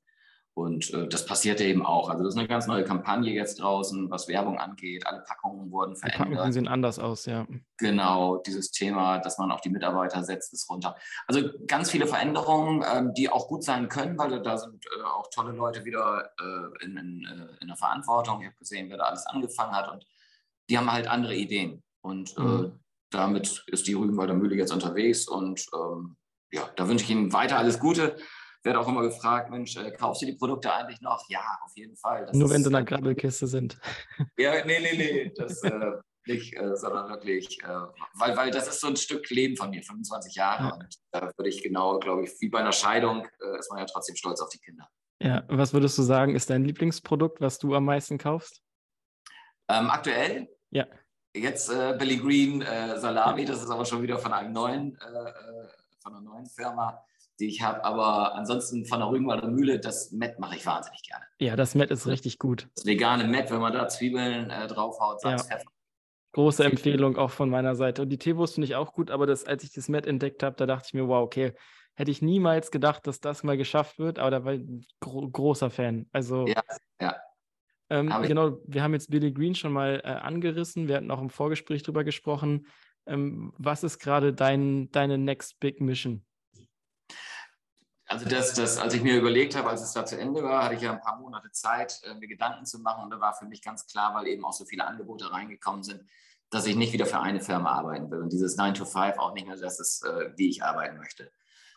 [0.60, 2.10] Und äh, das passierte eben auch.
[2.10, 5.08] Also das ist eine ganz neue Kampagne jetzt draußen, was Werbung angeht.
[5.08, 6.28] Alle Packungen wurden verändert.
[6.28, 7.48] Die Packungen sehen anders aus, ja.
[7.78, 10.98] Genau, dieses Thema, dass man auf die Mitarbeiter setzt, ist runter.
[11.28, 15.30] Also ganz viele Veränderungen, ähm, die auch gut sein können, weil da sind äh, auch
[15.34, 18.42] tolle Leute wieder äh, in, in, äh, in, der Verantwortung.
[18.42, 20.06] Ich habe gesehen, wer da alles angefangen hat und
[20.70, 21.84] die haben halt andere Ideen.
[22.02, 22.80] Und äh, mhm.
[23.12, 26.18] damit ist die Rügenwalder Mühle jetzt unterwegs und ähm,
[26.52, 28.18] ja, da wünsche ich Ihnen weiter alles Gute
[28.64, 31.24] werde auch immer gefragt, Mensch, äh, kaufst du die Produkte eigentlich noch?
[31.30, 32.26] Ja, auf jeden Fall.
[32.26, 33.80] Das Nur ist, wenn sie in der Grabbelkiste sind.
[34.38, 35.92] Ja, nee, nee, nee, das äh,
[36.26, 39.82] nicht, äh, sondern wirklich, äh, weil, weil das ist so ein Stück Leben von mir,
[39.82, 40.64] 25 Jahre.
[40.64, 40.74] Ja.
[40.74, 43.86] Und da würde ich genau, glaube ich, wie bei einer Scheidung, äh, ist man ja
[43.86, 44.88] trotzdem stolz auf die Kinder.
[45.22, 48.62] Ja, was würdest du sagen, ist dein Lieblingsprodukt, was du am meisten kaufst?
[49.68, 50.48] Ähm, aktuell?
[50.72, 50.88] Ja.
[51.36, 54.98] Jetzt äh, Billy Green Salami, das ist aber schon wieder von einem neuen,
[56.02, 57.04] von einer neuen Firma
[57.40, 57.84] die ich habe.
[57.84, 61.24] Aber ansonsten von der Rügenwalder Mühle, das Met mache ich wahnsinnig gerne.
[61.40, 62.68] Ja, das Met ist richtig gut.
[62.76, 65.58] Das vegane Met, wenn man da Zwiebeln äh, draufhaut, Salz, ja.
[65.58, 65.72] Pfeffer.
[66.34, 68.04] Große Empfehlung auch von meiner Seite.
[68.04, 70.56] Und die Teewurst finde ich auch gut, aber das, als ich das Met entdeckt habe,
[70.56, 71.54] da dachte ich mir, wow, okay,
[71.96, 74.64] hätte ich niemals gedacht, dass das mal geschafft wird, aber da war ich
[75.00, 76.08] gro großer Fan.
[76.12, 76.62] Also ja,
[77.02, 77.16] ja.
[77.90, 80.88] Ähm, genau, wir haben jetzt Billy Green schon mal äh, angerissen.
[80.88, 82.68] Wir hatten auch im Vorgespräch drüber gesprochen.
[83.08, 86.24] Ähm, was ist gerade dein, deine Next Big Mission?
[88.10, 90.74] Also das, das, als ich mir überlegt habe, als es da zu Ende war, hatte
[90.74, 93.04] ich ja ein paar Monate Zeit, äh, mir Gedanken zu machen.
[93.04, 96.02] Und da war für mich ganz klar, weil eben auch so viele Angebote reingekommen sind,
[96.50, 98.24] dass ich nicht wieder für eine Firma arbeiten will.
[98.24, 101.32] Und dieses 9 to 5 auch nicht mehr das ist, äh, wie ich arbeiten möchte.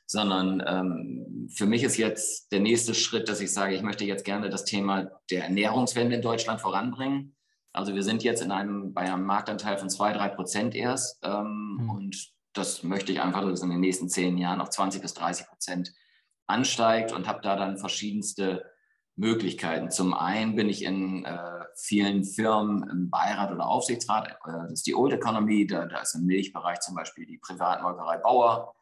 [0.06, 4.24] Sondern ähm, für mich ist jetzt der nächste Schritt, dass ich sage, ich möchte jetzt
[4.24, 7.36] gerne das Thema der Ernährungswende in Deutschland voranbringen.
[7.74, 11.18] Also wir sind jetzt in einem, bei einem Marktanteil von zwei, drei Prozent erst.
[11.22, 11.90] Ähm, mhm.
[11.90, 15.12] Und das möchte ich einfach, dass es in den nächsten zehn Jahren auf 20 bis
[15.12, 15.92] 30 Prozent
[16.52, 18.64] ansteigt und habe da dann verschiedenste
[19.16, 19.90] Möglichkeiten.
[19.90, 24.28] Zum einen bin ich in äh, vielen Firmen im Beirat oder Aufsichtsrat.
[24.28, 25.66] Äh, das ist die Old Economy.
[25.66, 28.74] Da, da, ist im Milchbereich zum Beispiel die Privatmolkerei Bauer,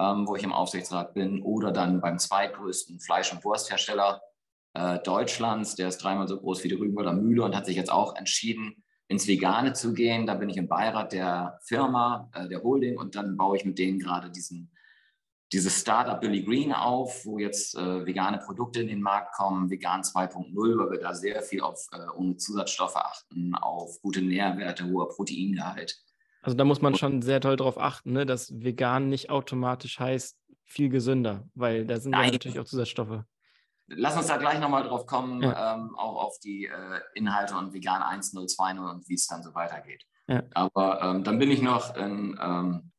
[0.00, 1.42] ähm, wo ich im Aufsichtsrat bin.
[1.42, 4.20] Oder dann beim zweitgrößten Fleisch- und Wursthersteller
[4.74, 5.76] äh, Deutschlands.
[5.76, 8.82] Der ist dreimal so groß wie die Rügenwalder Mühle und hat sich jetzt auch entschieden,
[9.06, 10.26] ins Vegane zu gehen.
[10.26, 12.98] Da bin ich im Beirat der Firma, äh, der Holding.
[12.98, 14.72] Und dann baue ich mit denen gerade diesen
[15.52, 20.02] dieses Startup Billy Green auf, wo jetzt äh, vegane Produkte in den Markt kommen, vegan
[20.02, 25.08] 2.0, weil wir da sehr viel auf äh, ohne Zusatzstoffe achten, auf gute Nährwerte, hoher
[25.08, 25.98] Proteingehalt.
[26.42, 30.38] Also da muss man schon sehr toll darauf achten, ne, dass vegan nicht automatisch heißt
[30.66, 33.22] viel gesünder, weil da sind ja natürlich auch Zusatzstoffe.
[33.86, 35.74] Lass uns da gleich nochmal drauf kommen, ja.
[35.74, 39.54] ähm, auch auf die äh, Inhalte und vegan 1.0, 2.0 und wie es dann so
[39.54, 40.04] weitergeht.
[40.26, 40.42] Ja.
[40.52, 42.92] Aber ähm, dann bin ich noch in ähm,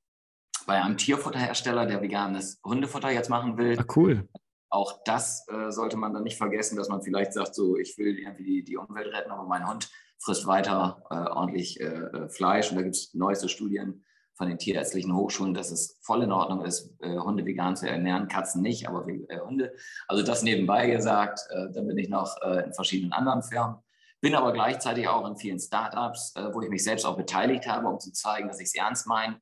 [0.70, 3.76] bei einem Tierfutterhersteller, der veganes Hundefutter jetzt machen will.
[3.80, 4.30] Ah, cool.
[4.70, 8.20] Auch das äh, sollte man dann nicht vergessen, dass man vielleicht sagt, so, ich will
[8.20, 12.70] irgendwie die, die Umwelt retten, aber mein Hund frisst weiter äh, ordentlich äh, äh Fleisch.
[12.70, 14.06] Und da gibt es neueste Studien
[14.36, 18.28] von den tierärztlichen Hochschulen, dass es voll in Ordnung ist, äh, Hunde vegan zu ernähren,
[18.28, 19.74] Katzen nicht, aber äh, Hunde.
[20.08, 23.78] Also das nebenbei gesagt, äh, dann bin ich noch in verschiedenen anderen Firmen.
[24.22, 28.00] Bin aber gleichzeitig auch in vielen Startups, wo ich mich selbst auch beteiligt habe, um
[28.00, 29.40] zu zeigen, dass ich es ernst meine.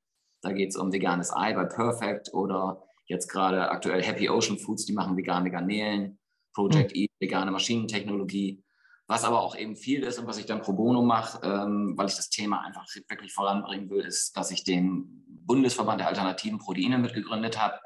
[0.48, 4.86] Da geht es um veganes Ei bei Perfect oder jetzt gerade aktuell Happy Ocean Foods,
[4.86, 6.20] die machen vegane Garnelen,
[6.54, 7.02] Project mhm.
[7.02, 8.64] E, vegane Maschinentechnologie.
[9.08, 12.08] Was aber auch eben viel ist und was ich dann pro bono mache, ähm, weil
[12.08, 16.98] ich das Thema einfach wirklich voranbringen will, ist, dass ich den Bundesverband der alternativen Proteine
[16.98, 17.78] mitgegründet habe.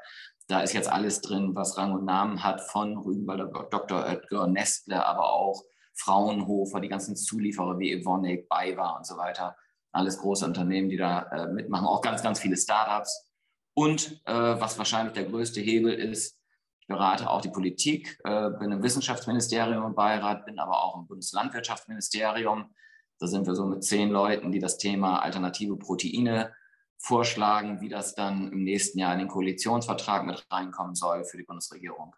[0.46, 4.04] Da ist jetzt alles drin, was Rang und Namen hat, von Rügenwalder Dr.
[4.04, 9.56] Oetker, Nestle, aber auch Fraunhofer, die ganzen Zulieferer wie Evonik, BayWa und so weiter.
[9.92, 13.28] Alles große Unternehmen, die da äh, mitmachen, auch ganz, ganz viele Startups.
[13.74, 16.38] Und äh, was wahrscheinlich der größte Hebel ist,
[16.80, 21.06] ich berate auch die Politik, äh, bin im Wissenschaftsministerium im Beirat, bin aber auch im
[21.06, 22.74] Bundeslandwirtschaftsministerium.
[23.18, 26.52] Da sind wir so mit zehn Leuten, die das Thema alternative Proteine
[26.98, 31.44] vorschlagen, wie das dann im nächsten Jahr in den Koalitionsvertrag mit reinkommen soll für die
[31.44, 32.14] Bundesregierung.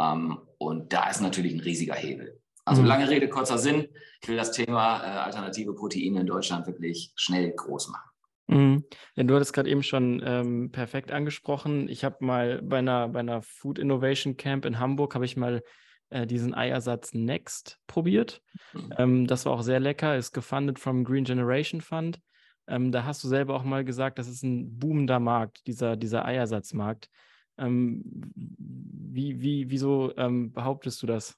[0.00, 2.40] Ähm, und da ist natürlich ein riesiger Hebel.
[2.68, 2.88] Also mhm.
[2.88, 3.88] lange Rede, kurzer Sinn.
[4.22, 8.10] Ich will das Thema äh, alternative Proteine in Deutschland wirklich schnell groß machen.
[8.48, 8.84] Mhm.
[9.14, 11.88] Ja, du hattest gerade eben schon ähm, perfekt angesprochen.
[11.88, 15.62] Ich habe mal bei einer, bei einer Food Innovation Camp in Hamburg, habe ich mal
[16.10, 18.42] äh, diesen Eiersatz Next probiert.
[18.72, 18.94] Mhm.
[18.96, 22.20] Ähm, das war auch sehr lecker, ist gefundet vom Green Generation Fund.
[22.66, 26.24] Ähm, da hast du selber auch mal gesagt, das ist ein boomender Markt, dieser, dieser
[26.24, 27.08] Eiersatzmarkt.
[27.56, 28.02] Ähm,
[28.34, 31.36] wie, wie, wieso ähm, behauptest du das?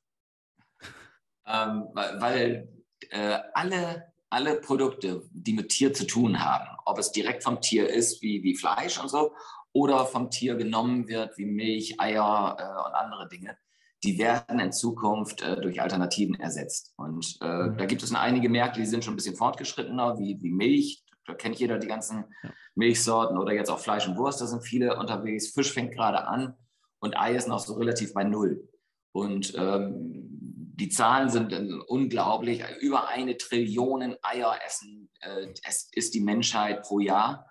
[1.52, 2.68] Ähm, weil
[3.10, 7.88] äh, alle alle Produkte, die mit Tier zu tun haben, ob es direkt vom Tier
[7.88, 9.34] ist, wie, wie Fleisch und so,
[9.72, 13.56] oder vom Tier genommen wird, wie Milch, Eier äh, und andere Dinge,
[14.02, 16.94] die werden in Zukunft äh, durch Alternativen ersetzt.
[16.96, 17.76] Und äh, mhm.
[17.76, 21.04] da gibt es einige Märkte, die sind schon ein bisschen fortgeschrittener, wie, wie Milch.
[21.26, 22.50] Da kennt jeder die ganzen ja.
[22.74, 25.52] Milchsorten oder jetzt auch Fleisch und Wurst, da sind viele unterwegs.
[25.52, 26.54] Fisch fängt gerade an
[27.00, 28.68] und Ei ist noch so relativ bei Null.
[29.12, 30.39] Und ähm,
[30.80, 31.52] die Zahlen sind
[31.88, 32.62] unglaublich.
[32.80, 35.46] Über eine Trillion Eier essen äh,
[35.92, 37.46] ist die Menschheit pro Jahr.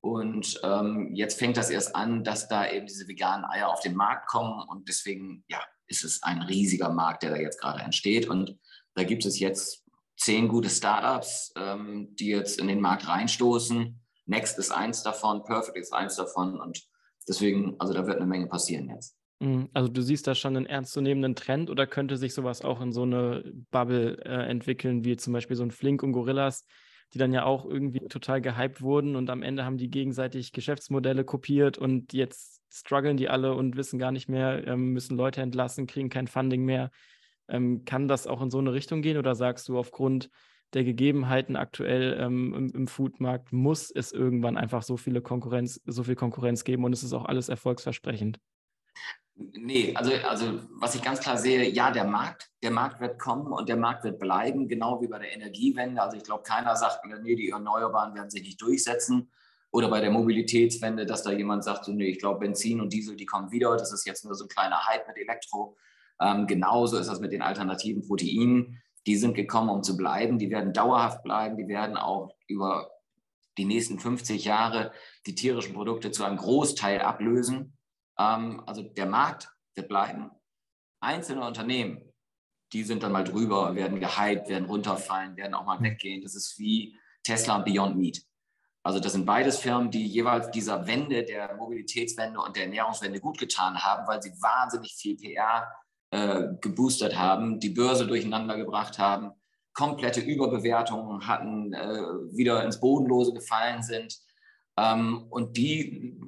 [0.00, 3.94] Und ähm, jetzt fängt das erst an, dass da eben diese veganen Eier auf den
[3.94, 4.60] Markt kommen.
[4.68, 8.28] Und deswegen ja, ist es ein riesiger Markt, der da jetzt gerade entsteht.
[8.28, 8.58] Und
[8.94, 9.84] da gibt es jetzt
[10.16, 14.00] zehn gute Startups, ähm, die jetzt in den Markt reinstoßen.
[14.26, 16.60] Next ist eins davon, Perfect ist eins davon.
[16.60, 16.82] Und
[17.28, 19.16] deswegen, also da wird eine Menge passieren jetzt.
[19.40, 22.92] Mhm, also du siehst da schon einen ernstzunehmenden Trend oder könnte sich sowas auch in
[22.92, 26.64] so eine Bubble äh, entwickeln, wie zum Beispiel so ein Flink und Gorillas,
[27.12, 31.24] die dann ja auch irgendwie total gehypt wurden und am Ende haben die gegenseitig Geschäftsmodelle
[31.24, 35.86] kopiert und jetzt strugglen die alle und wissen gar nicht mehr, ähm, müssen Leute entlassen,
[35.86, 36.90] kriegen kein Funding mehr.
[37.48, 40.30] Ähm, kann das auch in so eine Richtung gehen oder sagst du aufgrund
[40.72, 46.02] der Gegebenheiten aktuell ähm, im, im Foodmarkt muss es irgendwann einfach so viele Konkurrenz, so
[46.04, 48.38] viel Konkurrenz geben und es ist auch alles erfolgsversprechend?
[49.36, 53.52] Nee, also, also was ich ganz klar sehe, ja, der Markt, der Markt wird kommen
[53.52, 56.00] und der Markt wird bleiben, genau wie bei der Energiewende.
[56.00, 59.30] Also ich glaube, keiner sagt nee, die Erneuerbaren werden sich nicht durchsetzen.
[59.72, 63.16] Oder bei der Mobilitätswende, dass da jemand sagt, so, nee, ich glaube, Benzin und Diesel,
[63.16, 63.76] die kommen wieder.
[63.76, 65.76] Das ist jetzt nur so ein kleiner Hype mit Elektro.
[66.20, 68.80] Ähm, genauso ist das mit den alternativen Proteinen.
[69.08, 70.38] Die sind gekommen, um zu bleiben.
[70.38, 71.56] Die werden dauerhaft bleiben.
[71.56, 72.88] Die werden auch über
[73.58, 74.92] die nächsten 50 Jahre
[75.26, 77.76] die tierischen Produkte zu einem Großteil ablösen.
[78.18, 80.30] Ähm, also der Markt wird bleiben.
[81.00, 82.12] Einzelne Unternehmen,
[82.72, 85.84] die sind dann mal drüber, werden gehypt, werden runterfallen, werden auch mal mhm.
[85.84, 86.22] weggehen.
[86.22, 88.22] Das ist wie Tesla und Beyond Meat.
[88.82, 93.38] Also das sind beides Firmen, die jeweils dieser Wende, der Mobilitätswende und der Ernährungswende gut
[93.38, 95.66] getan haben, weil sie wahnsinnig viel PR
[96.10, 99.30] äh, geboostert haben, die Börse durcheinander gebracht haben,
[99.72, 102.02] komplette Überbewertungen hatten, äh,
[102.36, 104.18] wieder ins Bodenlose gefallen sind.
[104.76, 106.20] Ähm, und die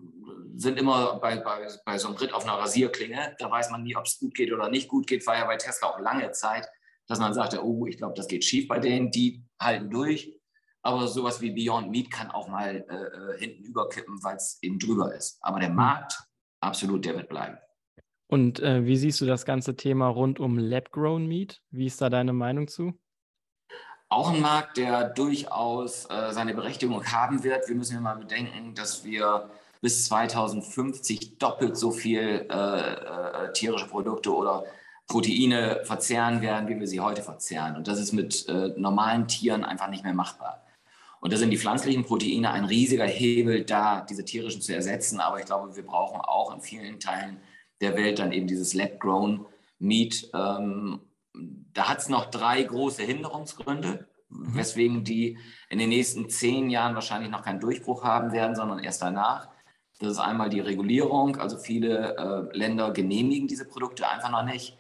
[0.57, 3.37] sind immer bei, bei, bei so einem Ritt auf einer Rasierklinge.
[3.39, 5.27] Da weiß man nie, ob es gut geht oder nicht gut geht.
[5.27, 6.69] War ja bei Tesla auch lange Zeit,
[7.07, 9.11] dass man sagte, oh, ich glaube, das geht schief bei denen.
[9.11, 10.33] Die halten durch.
[10.83, 14.79] Aber sowas wie Beyond Meat kann auch mal äh, äh hinten überkippen, weil es eben
[14.79, 15.39] drüber ist.
[15.41, 15.77] Aber der hm.
[15.77, 16.17] Markt,
[16.61, 17.59] absolut, der wird bleiben.
[18.29, 21.61] Und äh, wie siehst du das ganze Thema rund um Lab-Grown Meat?
[21.71, 22.99] Wie ist da deine Meinung zu?
[24.09, 27.69] Auch ein Markt, der durchaus äh, seine Berechtigung haben wird.
[27.69, 33.87] Wir müssen ja mal bedenken, dass wir bis 2050 doppelt so viel äh, äh, tierische
[33.87, 34.65] Produkte oder
[35.07, 37.77] Proteine verzehren werden, wie wir sie heute verzehren.
[37.77, 40.63] Und das ist mit äh, normalen Tieren einfach nicht mehr machbar.
[41.21, 45.21] Und da sind die pflanzlichen Proteine ein riesiger Hebel da, diese tierischen zu ersetzen.
[45.21, 47.39] Aber ich glaube, wir brauchen auch in vielen Teilen
[47.81, 49.47] der Welt dann eben dieses Lab-Grown
[49.79, 50.31] Meat.
[50.35, 51.01] Ähm,
[51.73, 54.55] da hat es noch drei große Hinderungsgründe, mhm.
[54.55, 59.03] weswegen die in den nächsten zehn Jahren wahrscheinlich noch keinen Durchbruch haben werden, sondern erst
[59.03, 59.49] danach.
[59.99, 62.17] Das ist einmal die Regulierung, also viele
[62.53, 64.77] äh, Länder genehmigen diese Produkte einfach noch nicht.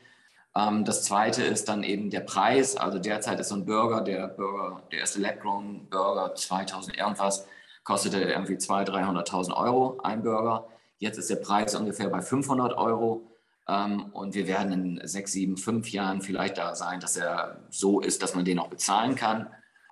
[0.54, 2.76] Ähm, das zweite ist dann eben der Preis.
[2.76, 7.46] Also derzeit ist so ein Burger, der Burger, der erste Lab-Grown Burger 2000 irgendwas,
[7.84, 10.66] kostete irgendwie 200.000, 300.000 Euro ein Burger.
[10.98, 13.22] Jetzt ist der Preis ungefähr bei 500 Euro.
[13.68, 18.00] Ähm, und wir werden in sechs, sieben, fünf Jahren vielleicht da sein, dass er so
[18.00, 19.48] ist, dass man den auch bezahlen kann.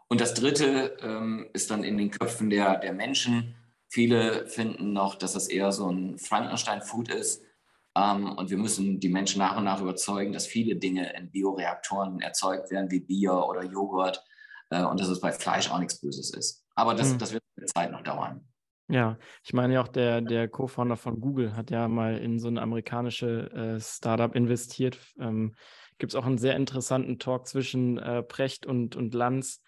[0.08, 3.54] Und das Dritte ähm, ist dann in den Köpfen der, der Menschen.
[3.94, 7.44] Viele finden noch, dass das eher so ein Frankenstein-Food ist.
[7.96, 12.20] Ähm, und wir müssen die Menschen nach und nach überzeugen, dass viele Dinge in Bioreaktoren
[12.20, 14.20] erzeugt werden, wie Bier oder Joghurt.
[14.70, 16.64] Äh, und dass es bei Fleisch auch nichts Böses ist.
[16.74, 17.18] Aber das, mhm.
[17.18, 18.44] das wird mit Zeit noch dauern.
[18.88, 22.48] Ja, ich meine ja auch, der, der Co-Founder von Google hat ja mal in so
[22.48, 24.98] ein amerikanische äh, Startup investiert.
[25.20, 25.54] Ähm,
[25.98, 29.62] Gibt es auch einen sehr interessanten Talk zwischen äh, Precht und, und Lanz,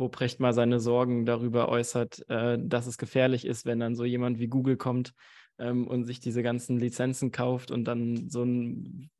[0.00, 4.04] wo Precht mal seine Sorgen darüber äußert, äh, dass es gefährlich ist, wenn dann so
[4.04, 5.12] jemand wie Google kommt
[5.58, 9.10] ähm, und sich diese ganzen Lizenzen kauft und dann so ein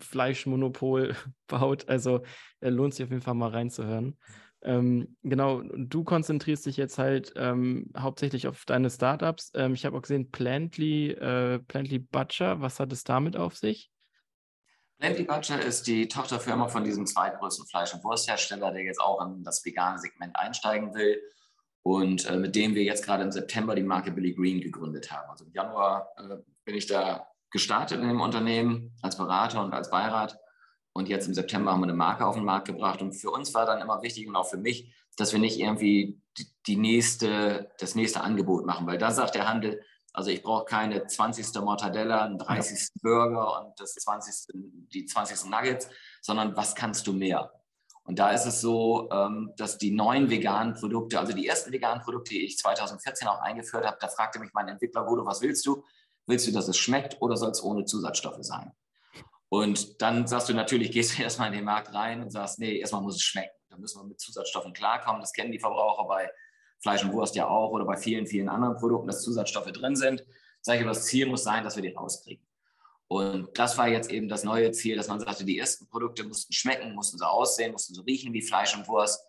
[0.00, 1.16] Fleischmonopol
[1.48, 1.88] baut.
[1.88, 2.22] Also
[2.60, 4.16] äh, lohnt sich auf jeden Fall mal reinzuhören.
[4.62, 9.52] Ähm, genau, du konzentrierst dich jetzt halt ähm, hauptsächlich auf deine Startups.
[9.54, 13.90] Ähm, ich habe auch gesehen, Plantly, äh, Plantly Butcher, was hat es damit auf sich?
[14.98, 19.44] Plantly Butcher ist die Tochterfirma von diesem zweitgrößten Fleisch- und Wursthersteller, der jetzt auch in
[19.44, 21.20] das vegane Segment einsteigen will
[21.82, 25.30] und äh, mit dem wir jetzt gerade im September die Marke Billy Green gegründet haben.
[25.30, 29.90] Also im Januar äh, bin ich da gestartet in dem Unternehmen als Berater und als
[29.90, 30.38] Beirat
[30.96, 33.02] und jetzt im September haben wir eine Marke auf den Markt gebracht.
[33.02, 36.22] Und für uns war dann immer wichtig und auch für mich, dass wir nicht irgendwie
[36.66, 39.82] die nächste, das nächste Angebot machen, weil da sagt der Handel,
[40.16, 41.60] also ich brauche keine 20.
[41.60, 43.02] Mortadella, einen 30.
[43.02, 44.54] Burger und das 20.
[44.90, 45.50] die 20.
[45.50, 45.90] Nuggets,
[46.22, 47.52] sondern was kannst du mehr?
[48.04, 52.02] Und da ist es so, ähm, dass die neuen veganen Produkte, also die ersten veganen
[52.02, 55.66] Produkte, die ich 2014 auch eingeführt habe, da fragte mich mein Entwickler, Bodo, was willst
[55.66, 55.84] du?
[56.26, 58.72] Willst du, dass es schmeckt oder soll es ohne Zusatzstoffe sein?
[59.50, 62.78] Und dann sagst du natürlich, gehst du erstmal in den Markt rein und sagst, nee,
[62.78, 63.54] erstmal muss es schmecken.
[63.68, 65.20] Da müssen wir mit Zusatzstoffen klarkommen.
[65.20, 66.30] Das kennen die Verbraucher bei
[66.80, 70.24] Fleisch und Wurst ja auch oder bei vielen, vielen anderen Produkten, dass Zusatzstoffe drin sind.
[70.60, 72.44] Sag ich, aber das Ziel muss sein, dass wir die rauskriegen.
[73.08, 76.52] Und das war jetzt eben das neue Ziel, dass man sagte, die ersten Produkte mussten
[76.52, 79.24] schmecken, mussten so aussehen, mussten so riechen wie Fleisch und Wurst.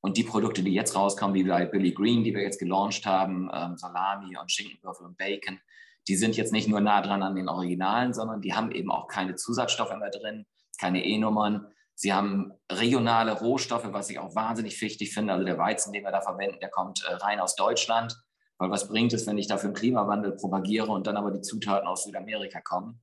[0.00, 3.50] Und die Produkte, die jetzt rauskommen, wie bei Billy Green, die wir jetzt gelauncht haben,
[3.52, 5.60] ähm, Salami und Schinkenwürfel und Bacon,
[6.08, 9.06] die sind jetzt nicht nur nah dran an den Originalen, sondern die haben eben auch
[9.06, 10.46] keine Zusatzstoffe mehr drin,
[10.80, 11.66] keine E-Nummern.
[12.00, 15.34] Sie haben regionale Rohstoffe, was ich auch wahnsinnig wichtig finde.
[15.34, 18.18] Also der Weizen, den wir da verwenden, der kommt äh, rein aus Deutschland.
[18.56, 21.86] Weil was bringt es, wenn ich dafür den Klimawandel propagiere und dann aber die Zutaten
[21.86, 23.02] aus Südamerika kommen?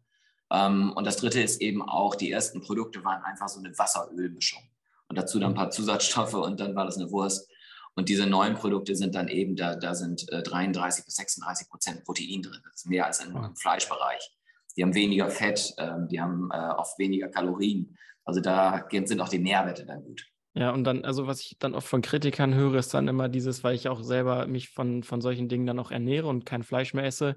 [0.49, 4.63] Ähm, und das dritte ist eben auch, die ersten Produkte waren einfach so eine Wasserölmischung.
[5.10, 7.51] Und dazu dann ein paar Zusatzstoffe und dann war das eine Wurst.
[7.93, 12.03] Und diese neuen Produkte sind dann eben, da, da sind äh, 33 bis 36 Prozent
[12.03, 12.62] Protein drin.
[12.63, 14.27] Das ist mehr als im, im Fleischbereich.
[14.75, 17.95] Die haben weniger Fett, ähm, die haben äh, oft weniger Kalorien.
[18.27, 20.27] Also da sind auch die Nährwerte dann gut.
[20.53, 23.63] Ja, und dann, also was ich dann oft von Kritikern höre, ist dann immer dieses,
[23.63, 26.93] weil ich auch selber mich von, von solchen Dingen dann auch ernähre und kein Fleisch
[26.93, 27.35] mehr esse,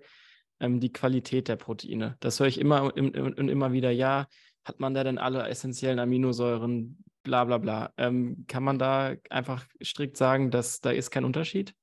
[0.59, 2.16] ähm, die Qualität der Proteine.
[2.20, 4.26] Das höre ich immer und immer wieder, ja,
[4.64, 7.03] hat man da denn alle essentiellen Aminosäuren?
[7.22, 7.92] bla bla bla.
[7.96, 11.74] Ähm, kann man da einfach strikt sagen, dass da ist kein Unterschied?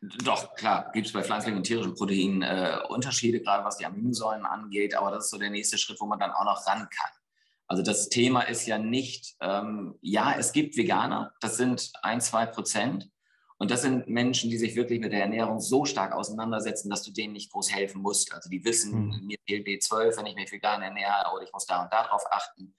[0.00, 4.44] Doch, klar, gibt es bei pflanzlichen und tierischen Proteinen äh, Unterschiede, gerade was die Aminosäuren
[4.44, 7.10] angeht, aber das ist so der nächste Schritt, wo man dann auch noch ran kann.
[7.66, 12.46] Also das Thema ist ja nicht, ähm, ja, es gibt Veganer, das sind ein, zwei
[12.46, 13.10] Prozent.
[13.58, 17.10] Und das sind Menschen, die sich wirklich mit der Ernährung so stark auseinandersetzen, dass du
[17.10, 18.32] denen nicht groß helfen musst.
[18.34, 19.26] Also die wissen, mhm.
[19.26, 22.74] mir fehlt B12, wenn ich mich vegan ernähre oder ich muss da und darauf achten.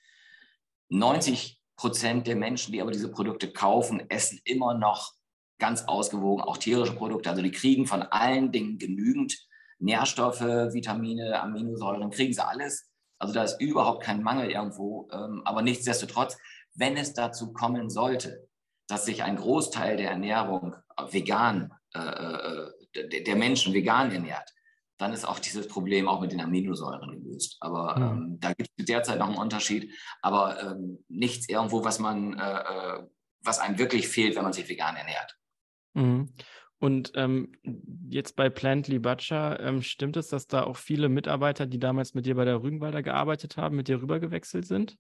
[0.90, 5.14] 90 Prozent der Menschen, die aber diese Produkte kaufen, essen immer noch
[5.60, 7.30] ganz ausgewogen auch tierische Produkte.
[7.30, 9.48] Also die kriegen von allen Dingen genügend
[9.80, 12.90] Nährstoffe, Vitamine, Aminosäuren, kriegen sie alles.
[13.20, 15.10] Also da ist überhaupt kein Mangel irgendwo.
[15.12, 16.38] Ähm, aber nichtsdestotrotz,
[16.76, 18.48] wenn es dazu kommen sollte,
[18.88, 20.76] dass sich ein Großteil der Ernährung
[21.12, 24.52] vegan, äh, äh der Menschen vegan ernährt,
[24.98, 27.58] dann ist auch dieses Problem auch mit den Aminosäuren gelöst.
[27.60, 28.04] Aber mhm.
[28.04, 32.60] ähm, da gibt es derzeit noch einen Unterschied, aber ähm, nichts irgendwo, was man, äh,
[32.60, 33.04] äh,
[33.42, 35.38] was einem wirklich fehlt, wenn man sich vegan ernährt.
[35.94, 36.34] Mhm.
[36.80, 37.52] Und ähm,
[38.08, 42.26] jetzt bei Plantly Butcher, ähm, stimmt es, dass da auch viele Mitarbeiter, die damals mit
[42.26, 44.98] dir bei der Rügenwalder gearbeitet haben, mit dir rübergewechselt sind?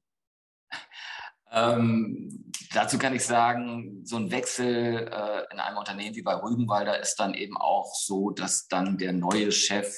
[1.51, 6.99] Ähm, dazu kann ich sagen, so ein Wechsel äh, in einem Unternehmen wie bei Rügenwalder
[6.99, 9.95] ist dann eben auch so, dass dann der neue Chef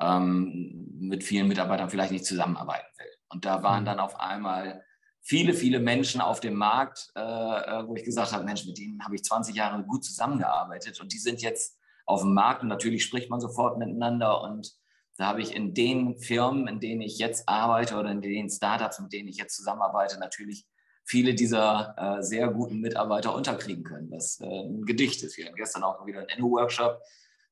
[0.00, 3.12] ähm, mit vielen Mitarbeitern vielleicht nicht zusammenarbeiten will.
[3.28, 3.86] Und da waren mhm.
[3.86, 4.84] dann auf einmal
[5.28, 9.04] viele, viele Menschen auf dem Markt, äh, äh wo ich gesagt habe, Mensch, mit denen
[9.04, 11.76] habe ich 20 Jahre gut zusammengearbeitet und die sind jetzt
[12.06, 14.74] auf dem Markt und natürlich spricht man sofort miteinander und
[15.18, 19.00] da habe ich in den Firmen, in denen ich jetzt arbeite oder in den Startups,
[19.00, 20.64] mit denen ich jetzt zusammenarbeite, natürlich
[21.04, 24.10] viele dieser äh, sehr guten Mitarbeiter unterkriegen können.
[24.10, 25.36] Das äh, ein Gedicht ist.
[25.36, 27.02] Wir hatten gestern auch wieder einen Enno-Workshop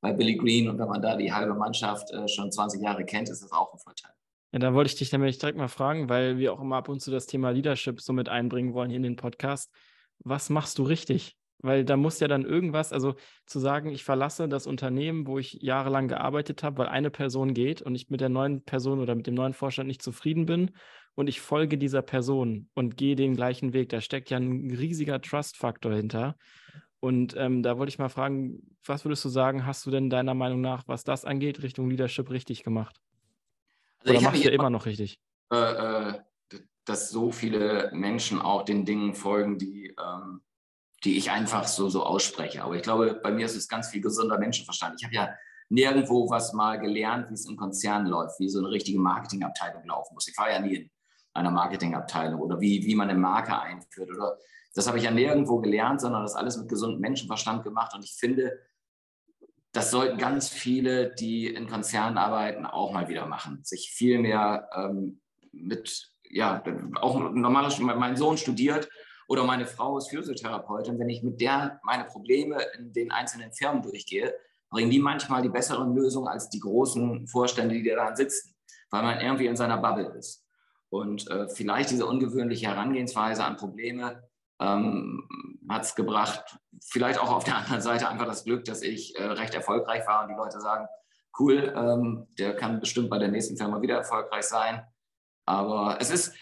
[0.01, 3.29] bei Billy Green und wenn man da die halbe Mannschaft äh, schon 20 Jahre kennt,
[3.29, 4.13] ist das auch ein Vorteil.
[4.57, 7.01] Ja, da wollte ich dich nämlich direkt mal fragen, weil wir auch immer ab und
[7.01, 9.71] zu das Thema Leadership so mit einbringen wollen hier in den Podcast.
[10.21, 11.37] Was machst du richtig?
[11.59, 15.59] Weil da muss ja dann irgendwas, also zu sagen, ich verlasse das Unternehmen, wo ich
[15.61, 19.27] jahrelang gearbeitet habe, weil eine Person geht und ich mit der neuen Person oder mit
[19.27, 20.71] dem neuen Vorstand nicht zufrieden bin
[21.17, 23.91] und ich folge dieser Person und gehe den gleichen Weg.
[23.91, 26.35] Da steckt ja ein riesiger Trust-Faktor hinter.
[26.99, 30.33] Und ähm, da wollte ich mal fragen, was würdest du sagen, hast du denn deiner
[30.33, 33.03] Meinung nach, was das angeht, Richtung Leadership richtig gemacht?
[34.07, 35.19] Also Oder machst du immer noch richtig?
[35.53, 36.21] Äh, äh,
[36.85, 40.43] dass so viele Menschen auch den Dingen folgen, die ähm,
[41.05, 42.63] die ich einfach so, so ausspreche.
[42.65, 44.97] Aber ich glaube, bei mir ist es ganz viel gesunder Menschenverstand.
[44.99, 45.35] Ich habe ja
[45.69, 50.15] nirgendwo was mal gelernt, wie es im Konzern läuft, wie so eine richtige Marketingabteilung laufen
[50.15, 50.29] muss.
[50.29, 50.91] Ich war ja nie in
[51.35, 54.11] einer Marketingabteilung oder wie, wie man eine Marke einführt.
[54.11, 54.39] Oder
[54.75, 57.95] das habe ich ja nirgendwo gelernt, sondern das alles mit gesundem Menschenverstand gemacht.
[57.95, 58.59] Und ich finde,
[59.77, 63.61] das sollten ganz viele, die in Konzernen arbeiten, auch mal wieder machen.
[63.63, 65.21] Sich viel mehr ähm,
[65.53, 66.63] mit, ja,
[67.01, 68.89] auch normalerweise, mein Sohn studiert
[69.29, 73.83] oder meine Frau ist Physiotherapeutin, wenn ich mit der meine Probleme in den einzelnen Firmen
[73.83, 74.35] durchgehe,
[74.71, 78.55] bringen die manchmal die besseren Lösungen als die großen Vorstände, die da sitzen,
[78.91, 80.43] weil man irgendwie in seiner Bubble ist.
[80.89, 84.26] Und äh, vielleicht diese ungewöhnliche Herangehensweise an Probleme
[84.61, 85.29] ähm,
[85.69, 86.59] hat es gebracht.
[86.85, 90.23] Vielleicht auch auf der anderen Seite einfach das Glück, dass ich äh, recht erfolgreich war
[90.23, 90.87] und die Leute sagen,
[91.39, 94.83] cool, ähm, der kann bestimmt bei der nächsten Firma wieder erfolgreich sein.
[95.47, 96.35] Aber es ist,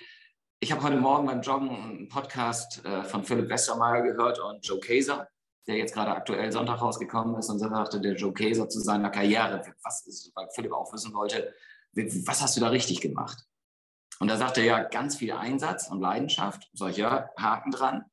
[0.61, 4.81] ich habe heute Morgen beim Joggen einen Podcast äh, von Philipp Westermeier gehört und Joe
[4.81, 5.29] Kaser,
[5.67, 9.11] der jetzt gerade aktuell Sonntag rausgekommen ist und so sagte der Joe Kaser zu seiner
[9.11, 11.53] Karriere, was ist, weil Philipp auch wissen wollte,
[11.93, 13.45] was hast du da richtig gemacht?
[14.21, 18.05] Und da sagte er ja ganz viel Einsatz und Leidenschaft, solcher Haken dran.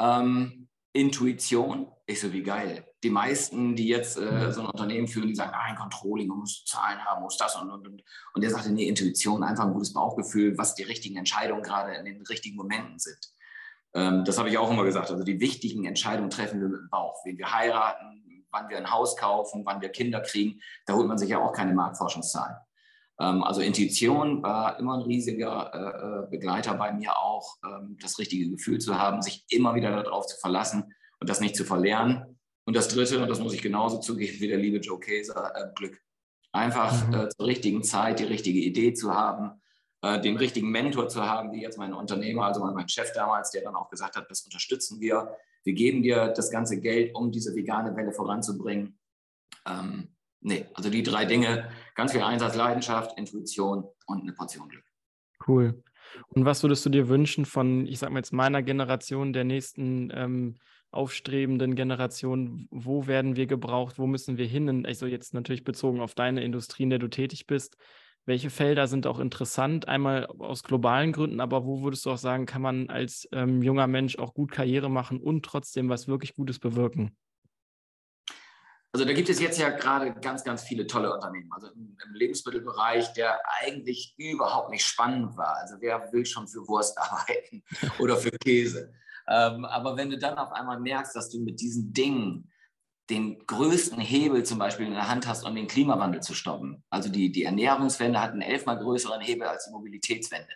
[0.00, 1.92] Ähm, Intuition.
[2.06, 2.84] Ich so, wie geil.
[3.02, 6.64] Die meisten, die jetzt äh, so ein Unternehmen führen, die sagen, nein, Controlling, man muss
[6.64, 8.02] Zahlen haben, muss das und, und, und.
[8.34, 12.04] Und der sagte, nee, Intuition, einfach ein gutes Bauchgefühl, was die richtigen Entscheidungen gerade in
[12.06, 13.30] den richtigen Momenten sind.
[13.94, 15.10] Ähm, das habe ich auch immer gesagt.
[15.10, 17.24] Also die wichtigen Entscheidungen treffen wir mit dem Bauch.
[17.24, 21.18] Wen wir heiraten, wann wir ein Haus kaufen, wann wir Kinder kriegen, da holt man
[21.18, 22.56] sich ja auch keine Marktforschungszahlen.
[23.20, 28.18] Ähm, also Intuition war immer ein riesiger äh, äh, Begleiter bei mir auch, ähm, das
[28.18, 32.38] richtige Gefühl zu haben, sich immer wieder darauf zu verlassen und das nicht zu verlernen.
[32.64, 35.72] Und das Dritte, und das muss ich genauso zugeben wie der liebe Joe Kaser, äh,
[35.74, 36.00] Glück.
[36.52, 37.28] Einfach mhm.
[37.36, 39.60] zur richtigen Zeit die richtige Idee zu haben,
[40.02, 43.76] den richtigen Mentor zu haben, wie jetzt mein Unternehmer, also mein Chef damals, der dann
[43.76, 45.36] auch gesagt hat, das unterstützen wir.
[45.62, 48.98] Wir geben dir das ganze Geld, um diese vegane Welle voranzubringen.
[49.66, 50.08] Ähm,
[50.40, 51.68] nee, also die drei Dinge,
[51.98, 54.84] ganz viel Einsatz, Leidenschaft, Intuition und eine Portion Glück.
[55.46, 55.82] Cool.
[56.28, 60.10] Und was würdest du dir wünschen von, ich sag mal jetzt meiner Generation, der nächsten
[60.14, 60.54] ähm,
[60.92, 62.68] aufstrebenden Generation?
[62.70, 63.98] Wo werden wir gebraucht?
[63.98, 64.86] Wo müssen wir hin?
[64.86, 67.76] Also jetzt natürlich bezogen auf deine Industrie, in der du tätig bist.
[68.26, 69.88] Welche Felder sind auch interessant?
[69.88, 73.88] Einmal aus globalen Gründen, aber wo würdest du auch sagen, kann man als ähm, junger
[73.88, 77.16] Mensch auch gut Karriere machen und trotzdem was wirklich Gutes bewirken?
[78.92, 81.50] Also da gibt es jetzt ja gerade ganz, ganz viele tolle Unternehmen.
[81.52, 85.56] Also im, Lebensmittelbereich, der eigentlich überhaupt nicht spannend war.
[85.58, 87.62] Also wer will schon für Wurst arbeiten
[87.98, 88.92] oder für Käse?
[89.28, 92.50] Ähm, aber wenn du dann auf einmal merkst, dass du mit diesen Dingen
[93.10, 96.84] den größten Hebel zum Beispiel in der Hand hast, um den Klimawandel zu stoppen.
[96.90, 100.52] Also die, die Ernährungswende hat einen elfmal größeren Hebel als die Mobilitätswende.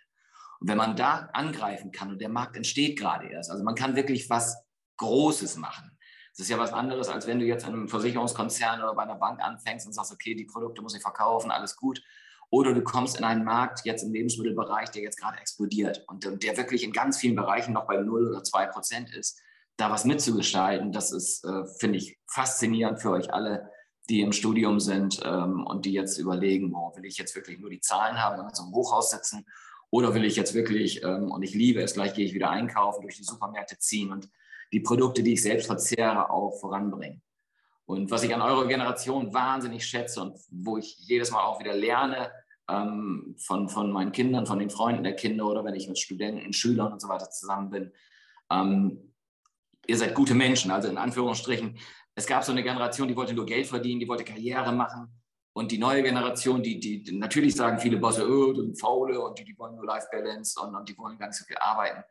[0.61, 3.97] Und wenn man da angreifen kann, und der Markt entsteht gerade erst, also man kann
[3.97, 4.57] wirklich was
[4.99, 5.92] Großes machen.
[6.33, 9.17] Es ist ja was anderes, als wenn du jetzt in einem Versicherungskonzern oder bei einer
[9.17, 12.03] Bank anfängst und sagst, okay, die Produkte muss ich verkaufen, alles gut.
[12.51, 16.57] Oder du kommst in einen Markt jetzt im Lebensmittelbereich, der jetzt gerade explodiert und der
[16.57, 19.41] wirklich in ganz vielen Bereichen noch bei 0 oder 2 Prozent ist.
[19.77, 23.71] Da was mitzugestalten, das ist, äh, finde ich, faszinierend für euch alle,
[24.09, 27.71] die im Studium sind ähm, und die jetzt überlegen, oh, will ich jetzt wirklich nur
[27.71, 29.47] die Zahlen haben und so einem Hochhaus sitzen
[29.91, 33.03] oder will ich jetzt wirklich, ähm, und ich liebe es, gleich gehe ich wieder einkaufen,
[33.03, 34.29] durch die Supermärkte ziehen und
[34.73, 37.23] die Produkte, die ich selbst verzehre, auch voranbringen.
[37.85, 41.75] Und was ich an eurer Generation wahnsinnig schätze und wo ich jedes Mal auch wieder
[41.75, 42.33] lerne
[42.69, 46.53] ähm, von, von meinen Kindern, von den Freunden der Kinder oder wenn ich mit Studenten,
[46.53, 47.93] Schülern und so weiter zusammen bin,
[48.51, 49.15] ähm,
[49.87, 50.71] ihr seid gute Menschen.
[50.71, 51.77] Also in Anführungsstrichen,
[52.15, 55.09] es gab so eine Generation, die wollte nur Geld verdienen, die wollte Karriere machen.
[55.55, 59.21] Und die neue Generation, die, die, die natürlich sagen viele Bosse, oh, die sind faule
[59.21, 62.03] und die, die wollen nur Life Balance und, und die wollen nicht so viel arbeiten.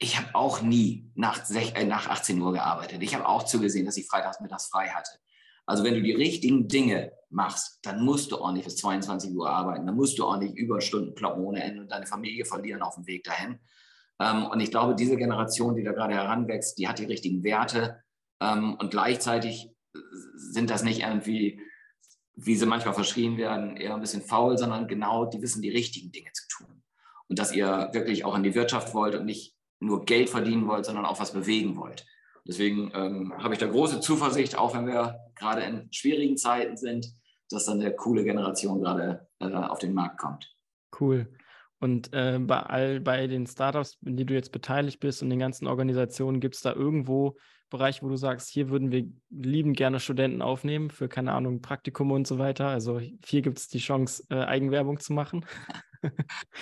[0.00, 3.02] Ich habe auch nie nach, äh, nach 18 Uhr gearbeitet.
[3.02, 5.12] Ich habe auch zugesehen, dass ich freitags mittags frei hatte.
[5.66, 9.86] Also wenn du die richtigen Dinge machst, dann musst du ordentlich bis 22 Uhr arbeiten.
[9.86, 13.24] Dann musst du ordentlich Überstunden kloppen ohne Ende und deine Familie verlieren auf dem Weg
[13.24, 13.60] dahin.
[14.18, 18.02] Ähm, und ich glaube, diese Generation, die da gerade heranwächst, die hat die richtigen Werte.
[18.40, 19.70] Ähm, und gleichzeitig
[20.34, 21.60] sind das nicht irgendwie
[22.44, 26.10] wie sie manchmal verschrien werden, eher ein bisschen faul, sondern genau, die wissen die richtigen
[26.10, 26.82] Dinge zu tun.
[27.28, 30.84] Und dass ihr wirklich auch in die Wirtschaft wollt und nicht nur Geld verdienen wollt,
[30.84, 32.06] sondern auch was bewegen wollt.
[32.46, 37.12] Deswegen ähm, habe ich da große Zuversicht, auch wenn wir gerade in schwierigen Zeiten sind,
[37.50, 40.54] dass dann eine coole Generation gerade äh, auf den Markt kommt.
[40.98, 41.28] Cool.
[41.80, 45.38] Und äh, bei all bei den Startups, in denen du jetzt beteiligt bist und den
[45.38, 47.36] ganzen Organisationen, gibt es da irgendwo
[47.70, 52.10] Bereich, wo du sagst, hier würden wir lieben gerne Studenten aufnehmen für, keine Ahnung, Praktikum
[52.10, 52.66] und so weiter.
[52.66, 55.46] Also hier gibt es die Chance, äh, Eigenwerbung zu machen.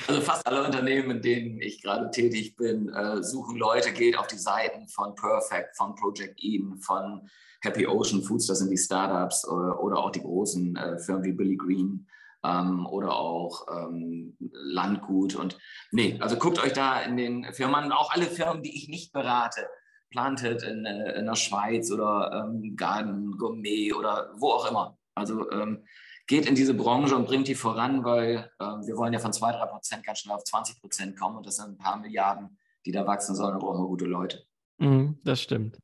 [0.08, 4.26] Also fast alle Unternehmen, in denen ich gerade tätig bin, äh, suchen Leute, geht auf
[4.26, 7.28] die Seiten von Perfect, von Project Eden, von
[7.60, 11.32] Happy Ocean Foods, das sind die Startups äh, oder auch die großen äh, Firmen wie
[11.32, 12.04] Billy Green
[12.48, 15.34] ähm, oder auch ähm, Landgut.
[15.34, 15.58] Und
[15.92, 19.68] nee, also guckt euch da in den Firmen, auch alle Firmen, die ich nicht berate,
[20.10, 24.96] Planted in, in der Schweiz oder ähm, Garden Gourmet oder wo auch immer.
[25.14, 25.84] Also ähm,
[26.26, 29.52] geht in diese Branche und bringt die voran, weil ähm, wir wollen ja von 2,
[29.52, 32.92] 3 Prozent ganz schnell auf 20 Prozent kommen und das sind ein paar Milliarden, die
[32.92, 33.52] da wachsen sollen.
[33.52, 34.44] Da brauchen wir gute Leute.
[34.78, 35.78] Mhm, das stimmt.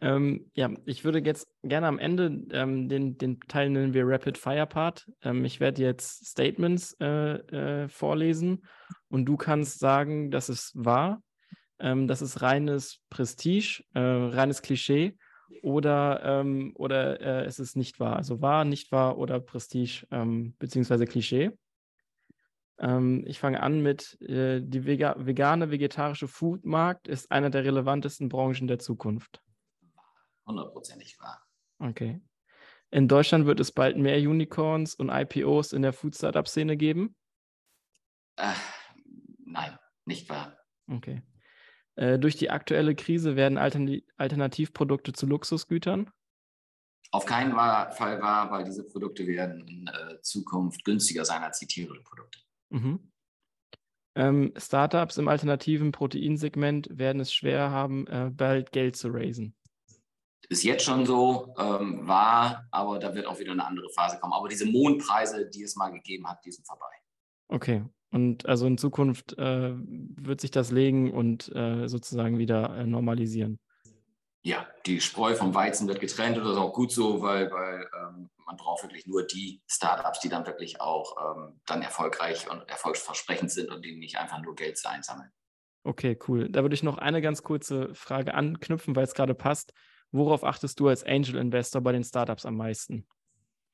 [0.00, 4.36] Ähm, ja, ich würde jetzt gerne am Ende ähm, den, den Teil nennen wir Rapid
[4.38, 5.08] Fire Part.
[5.22, 8.66] Ähm, ich werde jetzt Statements äh, äh, vorlesen
[9.08, 11.22] und du kannst sagen, dass es wahr
[11.78, 15.16] ähm, das ist reines Prestige, äh, reines Klischee
[15.62, 18.16] oder, ähm, oder äh, es ist nicht wahr.
[18.16, 21.50] Also wahr, nicht wahr oder Prestige ähm, beziehungsweise Klischee.
[22.76, 28.66] Ich fange an mit, äh, die vega vegane, vegetarische Foodmarkt ist einer der relevantesten Branchen
[28.66, 29.40] der Zukunft.
[30.46, 31.42] Hundertprozentig wahr.
[31.78, 32.20] Okay.
[32.90, 37.16] In Deutschland wird es bald mehr Unicorns und IPOs in der Food-Startup-Szene geben?
[38.36, 38.52] Äh,
[39.44, 40.56] nein, nicht wahr.
[40.86, 41.22] Okay.
[41.96, 46.10] Äh, durch die aktuelle Krise werden Altern Alternativprodukte zu Luxusgütern?
[47.10, 51.66] Auf keinen Fall wahr, weil diese Produkte werden in äh, Zukunft günstiger sein als die
[51.66, 52.40] tierischen Produkte.
[52.70, 53.12] Mhm.
[54.16, 59.54] Ähm, Startups im alternativen Proteinsegment werden es schwer haben, äh, bald Geld zu raisen.
[60.48, 64.32] Ist jetzt schon so, ähm, war, aber da wird auch wieder eine andere Phase kommen.
[64.32, 66.86] Aber diese Mondpreise, die es mal gegeben hat, die sind vorbei.
[67.48, 72.86] Okay, und also in Zukunft äh, wird sich das legen und äh, sozusagen wieder äh,
[72.86, 73.58] normalisieren.
[74.42, 77.88] Ja, die Spreu vom Weizen wird getrennt und das ist auch gut so, weil, weil
[77.98, 82.68] ähm, man braucht wirklich nur die Startups, die dann wirklich auch ähm, dann erfolgreich und
[82.68, 85.30] erfolgsversprechend sind und die nicht einfach nur Geld einsammeln.
[85.82, 86.48] Okay, cool.
[86.48, 89.72] Da würde ich noch eine ganz kurze Frage anknüpfen, weil es gerade passt.
[90.14, 93.04] Worauf achtest du als Angel Investor bei den Startups am meisten?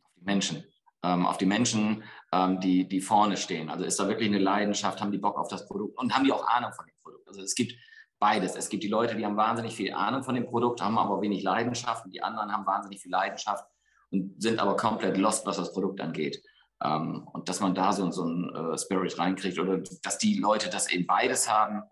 [0.03, 0.65] Auf die Menschen
[1.03, 3.71] ähm, auf die Menschen, ähm, die, die vorne stehen.
[3.71, 6.33] Also ist da wirklich eine Leidenschaft, haben die Bock auf das Produkt und haben die
[6.33, 7.27] auch Ahnung von dem Produkt.
[7.29, 7.75] Also es gibt
[8.19, 8.55] beides.
[8.55, 11.43] Es gibt die Leute, die haben wahnsinnig viel Ahnung von dem Produkt, haben aber wenig
[11.43, 13.65] Leidenschaft und die anderen haben wahnsinnig viel Leidenschaft
[14.11, 16.43] und sind aber komplett lost, was das Produkt angeht.
[16.83, 20.69] Ähm, und dass man da so, so einen äh, Spirit reinkriegt oder dass die Leute
[20.69, 21.83] das eben beides haben.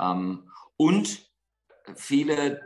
[0.00, 1.30] Ähm, und
[1.96, 2.60] viele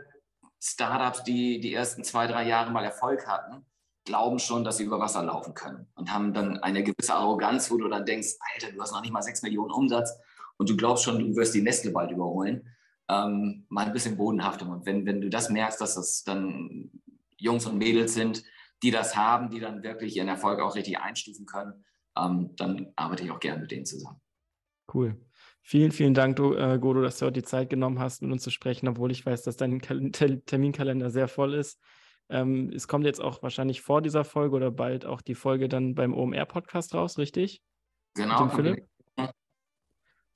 [0.61, 3.65] Startups, die die ersten zwei, drei Jahre mal Erfolg hatten,
[4.05, 7.77] glauben schon, dass sie über Wasser laufen können und haben dann eine gewisse Arroganz, wo
[7.77, 10.17] du dann denkst, Alter, du hast noch nicht mal sechs Millionen Umsatz
[10.57, 12.73] und du glaubst schon, du wirst die Nestle bald überholen.
[13.09, 14.69] Ähm, mal ein bisschen Bodenhaftung.
[14.69, 16.89] Und wenn, wenn du das merkst, dass das dann
[17.37, 18.43] Jungs und Mädels sind,
[18.83, 21.85] die das haben, die dann wirklich ihren Erfolg auch richtig einstufen können,
[22.17, 24.19] ähm, dann arbeite ich auch gerne mit denen zusammen.
[24.93, 25.17] Cool.
[25.69, 28.41] Vielen, vielen Dank, du, äh, Godo, dass du heute die Zeit genommen hast, mit uns
[28.41, 31.81] zu sprechen, obwohl ich weiß, dass dein Terminkalender sehr voll ist.
[32.29, 35.93] Ähm, es kommt jetzt auch wahrscheinlich vor dieser Folge oder bald auch die Folge dann
[35.93, 37.61] beim OMR-Podcast raus, richtig?
[38.15, 38.47] Genau.
[38.47, 38.85] Philipp?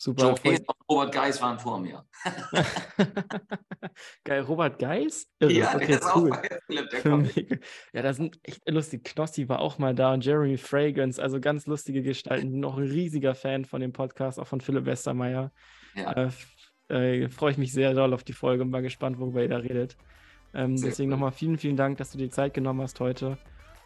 [0.01, 0.29] Super.
[0.29, 2.03] Joe Case und Robert Geis waren vor mir.
[4.23, 5.27] Geil, Robert Geis?
[5.37, 5.53] Irre.
[5.53, 6.31] Ja, okay, der cool.
[6.65, 7.03] Philipp, der
[7.93, 9.03] ja, das sind echt lustig.
[9.03, 12.59] Knossi war auch mal da und Jeremy Fragrance, also ganz lustige Gestalten.
[12.59, 15.51] Noch ein riesiger Fan von dem Podcast, auch von Philipp Westermeier.
[15.93, 16.31] Ja.
[16.89, 19.49] Äh, äh, Freue ich mich sehr doll auf die Folge und war gespannt, worüber ihr
[19.49, 19.97] da redet.
[20.55, 23.37] Ähm, deswegen nochmal vielen, vielen Dank, dass du dir Zeit genommen hast heute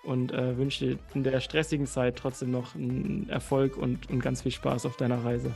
[0.06, 4.44] und äh, wünsche dir in der stressigen Zeit trotzdem noch einen Erfolg und, und ganz
[4.44, 5.54] viel Spaß auf deiner Reise.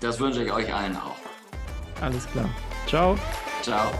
[0.00, 1.16] Das wünsche ich euch allen auch.
[2.00, 2.48] Alles klar.
[2.86, 3.16] Ciao.
[3.62, 3.90] Ciao.